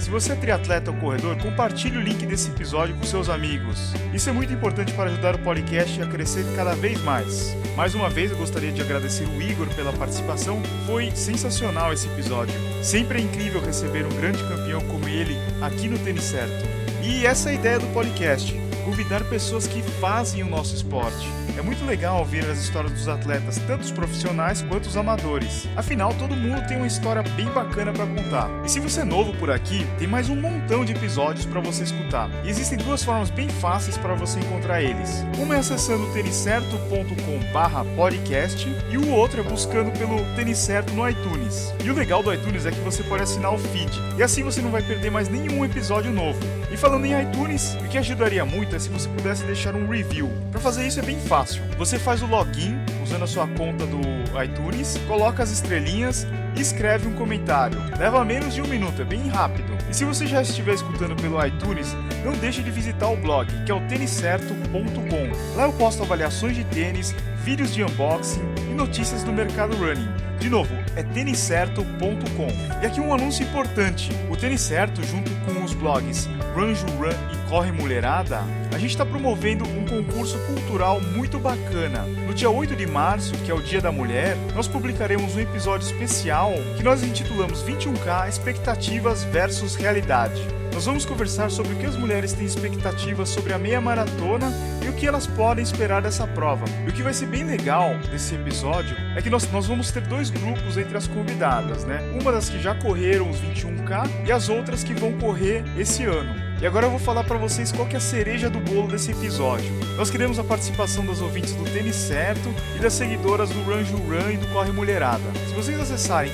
Se 0.00 0.10
você 0.10 0.32
é 0.32 0.34
triatleta 0.34 0.90
ou 0.90 0.96
corredor, 0.96 1.36
compartilhe 1.36 1.96
o 1.96 2.00
link 2.00 2.26
desse 2.26 2.50
episódio 2.50 2.96
com 2.96 3.04
seus 3.04 3.28
amigos. 3.28 3.94
Isso 4.12 4.28
é 4.28 4.32
muito 4.32 4.52
importante 4.52 4.92
para 4.94 5.10
ajudar 5.10 5.36
o 5.36 5.38
podcast 5.38 6.02
a 6.02 6.08
crescer 6.08 6.44
cada 6.56 6.74
vez 6.74 7.00
mais. 7.02 7.56
Mais 7.76 7.94
uma 7.94 8.10
vez, 8.10 8.32
eu 8.32 8.36
gostaria 8.36 8.72
de 8.72 8.82
agradecer 8.82 9.28
o 9.28 9.40
Igor 9.40 9.68
pela 9.76 9.92
participação. 9.92 10.60
Foi 10.84 11.12
sensacional 11.12 11.92
esse 11.92 12.08
episódio. 12.08 12.52
Sempre 12.82 13.20
é 13.20 13.22
incrível 13.22 13.60
receber 13.60 14.04
um 14.04 14.16
grande 14.16 14.42
campeão 14.42 14.80
como 14.88 15.08
ele 15.08 15.36
aqui 15.62 15.86
no 15.86 16.00
Tênis 16.00 16.24
Certo. 16.24 16.66
E 17.00 17.24
essa 17.24 17.50
é 17.50 17.52
a 17.52 17.54
ideia 17.54 17.78
do 17.78 17.86
podcast: 17.94 18.52
convidar 18.84 19.22
pessoas 19.22 19.68
que 19.68 19.82
fazem 20.00 20.42
o 20.42 20.50
nosso 20.50 20.74
esporte. 20.74 21.45
É 21.56 21.62
muito 21.62 21.86
legal 21.86 22.18
ouvir 22.18 22.44
as 22.44 22.58
histórias 22.58 22.92
dos 22.92 23.08
atletas, 23.08 23.56
tanto 23.66 23.80
os 23.80 23.90
profissionais 23.90 24.60
quanto 24.60 24.84
os 24.86 24.96
amadores. 24.96 25.66
Afinal, 25.74 26.12
todo 26.14 26.36
mundo 26.36 26.66
tem 26.66 26.76
uma 26.76 26.86
história 26.86 27.22
bem 27.34 27.46
bacana 27.46 27.94
para 27.94 28.06
contar. 28.06 28.50
E 28.62 28.68
se 28.68 28.78
você 28.78 29.00
é 29.00 29.04
novo 29.04 29.32
por 29.38 29.50
aqui, 29.50 29.86
tem 29.98 30.06
mais 30.06 30.28
um 30.28 30.36
montão 30.36 30.84
de 30.84 30.92
episódios 30.92 31.46
para 31.46 31.62
você 31.62 31.84
escutar. 31.84 32.28
E 32.44 32.50
existem 32.50 32.76
duas 32.76 33.02
formas 33.02 33.30
bem 33.30 33.48
fáceis 33.48 33.96
para 33.96 34.14
você 34.14 34.38
encontrar 34.38 34.82
eles. 34.82 35.24
Uma 35.38 35.56
é 35.56 35.58
acessando 35.58 36.12
tenicerto.com/podcast 36.12 38.76
e 38.90 38.98
o 38.98 39.10
outro 39.10 39.40
é 39.40 39.42
buscando 39.42 39.90
pelo 39.98 40.22
Tênis 40.34 40.58
Certo 40.58 40.92
no 40.92 41.08
iTunes. 41.08 41.72
E 41.82 41.90
o 41.90 41.94
legal 41.94 42.22
do 42.22 42.34
iTunes 42.34 42.66
é 42.66 42.70
que 42.70 42.80
você 42.80 43.02
pode 43.02 43.22
assinar 43.22 43.54
o 43.54 43.58
feed, 43.58 43.90
e 44.18 44.22
assim 44.22 44.42
você 44.42 44.60
não 44.60 44.70
vai 44.70 44.82
perder 44.82 45.10
mais 45.10 45.30
nenhum 45.30 45.64
episódio 45.64 46.12
novo. 46.12 46.38
E 46.76 46.78
falando 46.78 47.06
em 47.06 47.22
iTunes, 47.22 47.74
o 47.80 47.88
que 47.88 47.96
ajudaria 47.96 48.44
muito 48.44 48.76
é 48.76 48.78
se 48.78 48.90
você 48.90 49.08
pudesse 49.08 49.44
deixar 49.44 49.74
um 49.74 49.88
review. 49.88 50.30
Para 50.52 50.60
fazer 50.60 50.86
isso 50.86 51.00
é 51.00 51.02
bem 51.02 51.18
fácil. 51.18 51.62
Você 51.78 51.98
faz 51.98 52.20
o 52.20 52.26
login 52.26 52.76
usando 53.02 53.22
a 53.22 53.26
sua 53.26 53.48
conta 53.48 53.86
do 53.86 53.98
iTunes, 54.44 54.98
coloca 55.08 55.42
as 55.42 55.50
estrelinhas 55.50 56.26
e 56.54 56.60
escreve 56.60 57.08
um 57.08 57.14
comentário. 57.14 57.78
Leva 57.98 58.22
menos 58.26 58.52
de 58.52 58.60
um 58.60 58.66
minuto, 58.66 59.00
é 59.00 59.06
bem 59.06 59.26
rápido. 59.26 59.72
E 59.90 59.96
se 59.96 60.04
você 60.04 60.26
já 60.26 60.42
estiver 60.42 60.74
escutando 60.74 61.16
pelo 61.16 61.42
iTunes, 61.42 61.96
não 62.22 62.32
deixe 62.32 62.62
de 62.62 62.70
visitar 62.70 63.08
o 63.08 63.16
blog, 63.16 63.48
que 63.64 63.72
é 63.72 63.74
o 63.74 63.80
têniscerto.com. 63.88 65.56
Lá 65.56 65.64
eu 65.64 65.72
posto 65.72 66.02
avaliações 66.02 66.54
de 66.54 66.64
tênis, 66.64 67.14
vídeos 67.42 67.72
de 67.72 67.82
unboxing 67.82 68.42
e 68.70 68.74
notícias 68.74 69.22
do 69.22 69.32
mercado 69.32 69.74
running. 69.76 70.25
De 70.38 70.50
novo, 70.50 70.74
é 70.94 71.02
têniscerto.com. 71.02 72.82
E 72.82 72.86
aqui 72.86 73.00
um 73.00 73.12
anúncio 73.12 73.44
importante. 73.44 74.10
O 74.30 74.36
Tênis 74.36 74.60
Certo, 74.60 75.02
junto 75.04 75.30
com 75.44 75.64
os 75.64 75.74
blogs 75.74 76.26
Run 76.54 76.72
Run 76.98 77.10
e 77.32 77.48
Corre 77.48 77.72
Mulherada, 77.72 78.40
a 78.72 78.78
gente 78.78 78.90
está 78.90 79.04
promovendo 79.04 79.64
um 79.64 79.84
concurso 79.86 80.38
cultural 80.46 81.00
muito 81.00 81.38
bacana. 81.38 82.02
No 82.26 82.34
dia 82.34 82.50
8 82.50 82.76
de 82.76 82.86
março, 82.86 83.34
que 83.38 83.50
é 83.50 83.54
o 83.54 83.62
Dia 83.62 83.80
da 83.80 83.90
Mulher, 83.90 84.36
nós 84.54 84.68
publicaremos 84.68 85.34
um 85.34 85.40
episódio 85.40 85.86
especial 85.86 86.52
que 86.76 86.82
nós 86.82 87.02
intitulamos 87.02 87.62
21K 87.62 88.28
Expectativas 88.28 89.24
versus 89.24 89.74
Realidade. 89.74 90.40
Nós 90.76 90.84
vamos 90.84 91.06
conversar 91.06 91.50
sobre 91.50 91.72
o 91.72 91.76
que 91.76 91.86
as 91.86 91.96
mulheres 91.96 92.34
têm 92.34 92.44
expectativas 92.44 93.30
sobre 93.30 93.54
a 93.54 93.58
meia 93.58 93.80
maratona 93.80 94.52
e 94.84 94.88
o 94.90 94.92
que 94.92 95.06
elas 95.06 95.26
podem 95.26 95.64
esperar 95.64 96.02
dessa 96.02 96.26
prova. 96.26 96.66
E 96.86 96.90
o 96.90 96.92
que 96.92 97.02
vai 97.02 97.14
ser 97.14 97.24
bem 97.24 97.44
legal 97.44 97.96
desse 98.10 98.34
episódio 98.34 98.94
é 99.16 99.22
que 99.22 99.30
nós, 99.30 99.50
nós 99.50 99.66
vamos 99.66 99.90
ter 99.90 100.02
dois 100.02 100.28
grupos 100.28 100.76
entre 100.76 100.94
as 100.94 101.06
convidadas, 101.06 101.84
né? 101.84 102.02
Uma 102.20 102.30
das 102.30 102.50
que 102.50 102.60
já 102.60 102.74
correram 102.74 103.30
os 103.30 103.40
21K 103.40 104.26
e 104.26 104.30
as 104.30 104.50
outras 104.50 104.84
que 104.84 104.92
vão 104.92 105.14
correr 105.14 105.64
esse 105.78 106.04
ano. 106.04 106.36
E 106.60 106.66
agora 106.66 106.84
eu 106.84 106.90
vou 106.90 107.00
falar 107.00 107.24
para 107.24 107.38
vocês 107.38 107.72
qual 107.72 107.88
que 107.88 107.94
é 107.94 107.98
a 107.98 108.00
cereja 108.00 108.50
do 108.50 108.60
bolo 108.60 108.88
desse 108.88 109.12
episódio. 109.12 109.72
Nós 109.96 110.10
queremos 110.10 110.38
a 110.38 110.44
participação 110.44 111.06
das 111.06 111.22
ouvintes 111.22 111.54
do 111.54 111.64
Tênis 111.64 111.96
Certo 111.96 112.54
e 112.76 112.80
das 112.80 112.92
seguidoras 112.92 113.48
do 113.48 113.62
Run 113.62 113.82
Run 113.82 114.30
e 114.30 114.36
do 114.36 114.46
Corre 114.48 114.72
Mulherada. 114.72 115.24
Se 115.48 115.54
vocês 115.54 115.80
acessarem 115.80 116.30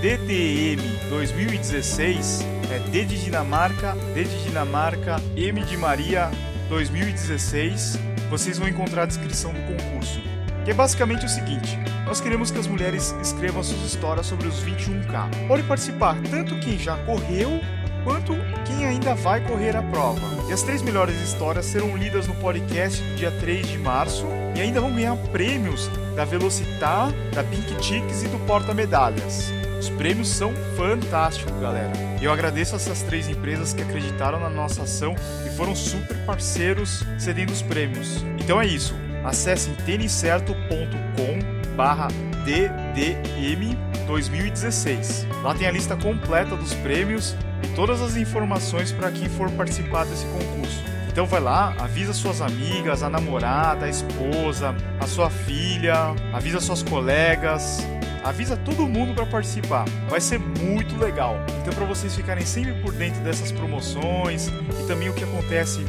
têniscerto.com/ddm 0.00 1.08
2016, 1.10 2.40
é 2.70 2.78
D 2.90 3.04
de 3.04 3.22
Dinamarca, 3.22 3.94
D 4.14 4.24
de 4.24 4.44
Dinamarca, 4.44 5.20
M 5.36 5.62
de 5.62 5.76
Maria 5.76 6.30
2016, 6.68 7.98
vocês 8.30 8.58
vão 8.58 8.68
encontrar 8.68 9.02
a 9.02 9.06
descrição 9.06 9.52
do 9.52 9.60
concurso. 9.60 10.20
Que 10.64 10.70
é 10.70 10.74
basicamente 10.74 11.26
o 11.26 11.28
seguinte: 11.28 11.78
nós 12.06 12.20
queremos 12.20 12.50
que 12.50 12.58
as 12.58 12.66
mulheres 12.66 13.14
escrevam 13.20 13.62
suas 13.62 13.82
histórias 13.82 14.26
sobre 14.26 14.48
os 14.48 14.62
21K. 14.64 15.28
Pode 15.46 15.62
participar 15.64 16.16
tanto 16.30 16.58
quem 16.60 16.78
já 16.78 16.96
correu 17.04 17.60
quanto 18.02 18.32
quem 18.64 18.86
ainda 18.86 19.14
vai 19.14 19.42
correr 19.46 19.76
a 19.76 19.82
prova. 19.82 20.20
E 20.48 20.52
as 20.52 20.62
três 20.62 20.80
melhores 20.80 21.20
histórias 21.20 21.66
serão 21.66 21.94
lidas 21.96 22.26
no 22.26 22.34
podcast 22.36 23.02
dia 23.16 23.30
3 23.30 23.68
de 23.68 23.78
março 23.78 24.24
e 24.56 24.60
ainda 24.60 24.80
vão 24.80 24.94
ganhar 24.94 25.16
prêmios 25.30 25.90
da 26.16 26.24
Velocitar, 26.24 27.12
da 27.34 27.44
Pink 27.44 27.82
Chicks 27.82 28.22
e 28.22 28.28
do 28.28 28.38
Porta 28.46 28.72
Medalhas. 28.72 29.59
Os 29.80 29.88
prêmios 29.88 30.28
são 30.28 30.52
fantásticos, 30.76 31.58
galera. 31.58 31.90
E 32.20 32.24
eu 32.26 32.30
agradeço 32.30 32.76
essas 32.76 33.02
três 33.02 33.30
empresas 33.30 33.72
que 33.72 33.80
acreditaram 33.80 34.38
na 34.38 34.50
nossa 34.50 34.82
ação 34.82 35.16
e 35.46 35.48
foram 35.56 35.74
super 35.74 36.18
parceiros 36.26 37.02
cedendo 37.18 37.50
os 37.50 37.62
prêmios. 37.62 38.22
Então 38.38 38.60
é 38.60 38.66
isso. 38.66 38.94
Acessem 39.24 39.72
têniscerto.com 39.86 41.74
barra 41.74 42.08
DDM 42.44 43.74
2016. 44.06 45.26
Lá 45.42 45.54
tem 45.54 45.66
a 45.66 45.70
lista 45.70 45.96
completa 45.96 46.54
dos 46.56 46.74
prêmios 46.74 47.34
e 47.62 47.68
todas 47.68 48.02
as 48.02 48.16
informações 48.16 48.92
para 48.92 49.10
quem 49.10 49.30
for 49.30 49.50
participar 49.52 50.04
desse 50.04 50.26
concurso. 50.26 50.84
Então 51.08 51.24
vai 51.26 51.40
lá, 51.40 51.74
avisa 51.78 52.12
suas 52.12 52.42
amigas, 52.42 53.02
a 53.02 53.08
namorada, 53.08 53.86
a 53.86 53.88
esposa, 53.88 54.74
a 55.00 55.06
sua 55.06 55.30
filha, 55.30 56.14
avisa 56.34 56.60
suas 56.60 56.82
colegas, 56.82 57.82
avisa 58.24 58.56
todo 58.56 58.88
mundo 58.88 59.14
para 59.14 59.26
participar. 59.26 59.84
Vai 60.08 60.20
ser 60.20 60.38
muito 60.38 60.96
legal. 60.98 61.36
Então 61.60 61.72
para 61.72 61.86
vocês 61.86 62.14
ficarem 62.14 62.44
sempre 62.44 62.74
por 62.82 62.92
dentro 62.92 63.20
dessas 63.22 63.52
promoções 63.52 64.48
e 64.48 64.86
também 64.86 65.08
o 65.08 65.14
que 65.14 65.24
acontece 65.24 65.84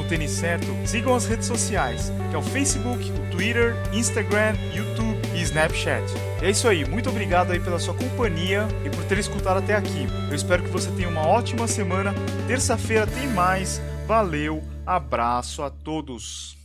no 0.00 0.08
Tênis 0.08 0.30
Certo, 0.30 0.66
sigam 0.86 1.14
as 1.14 1.26
redes 1.26 1.46
sociais, 1.46 2.12
que 2.30 2.34
é 2.34 2.38
o 2.38 2.42
Facebook, 2.42 3.12
o 3.12 3.30
Twitter, 3.30 3.76
Instagram, 3.92 4.54
YouTube 4.74 5.18
e 5.34 5.42
Snapchat. 5.42 6.04
E 6.40 6.46
é 6.46 6.50
isso 6.50 6.66
aí, 6.66 6.88
muito 6.88 7.10
obrigado 7.10 7.52
aí 7.52 7.60
pela 7.60 7.78
sua 7.78 7.94
companhia 7.94 8.66
e 8.84 8.90
por 8.90 9.04
ter 9.04 9.18
escutado 9.18 9.58
até 9.58 9.74
aqui. 9.74 10.06
Eu 10.28 10.34
espero 10.34 10.62
que 10.62 10.70
você 10.70 10.90
tenha 10.92 11.08
uma 11.08 11.26
ótima 11.26 11.68
semana. 11.68 12.14
Terça-feira 12.46 13.06
tem 13.06 13.28
mais. 13.28 13.80
Valeu, 14.06 14.62
abraço 14.86 15.62
a 15.62 15.70
todos. 15.70 16.56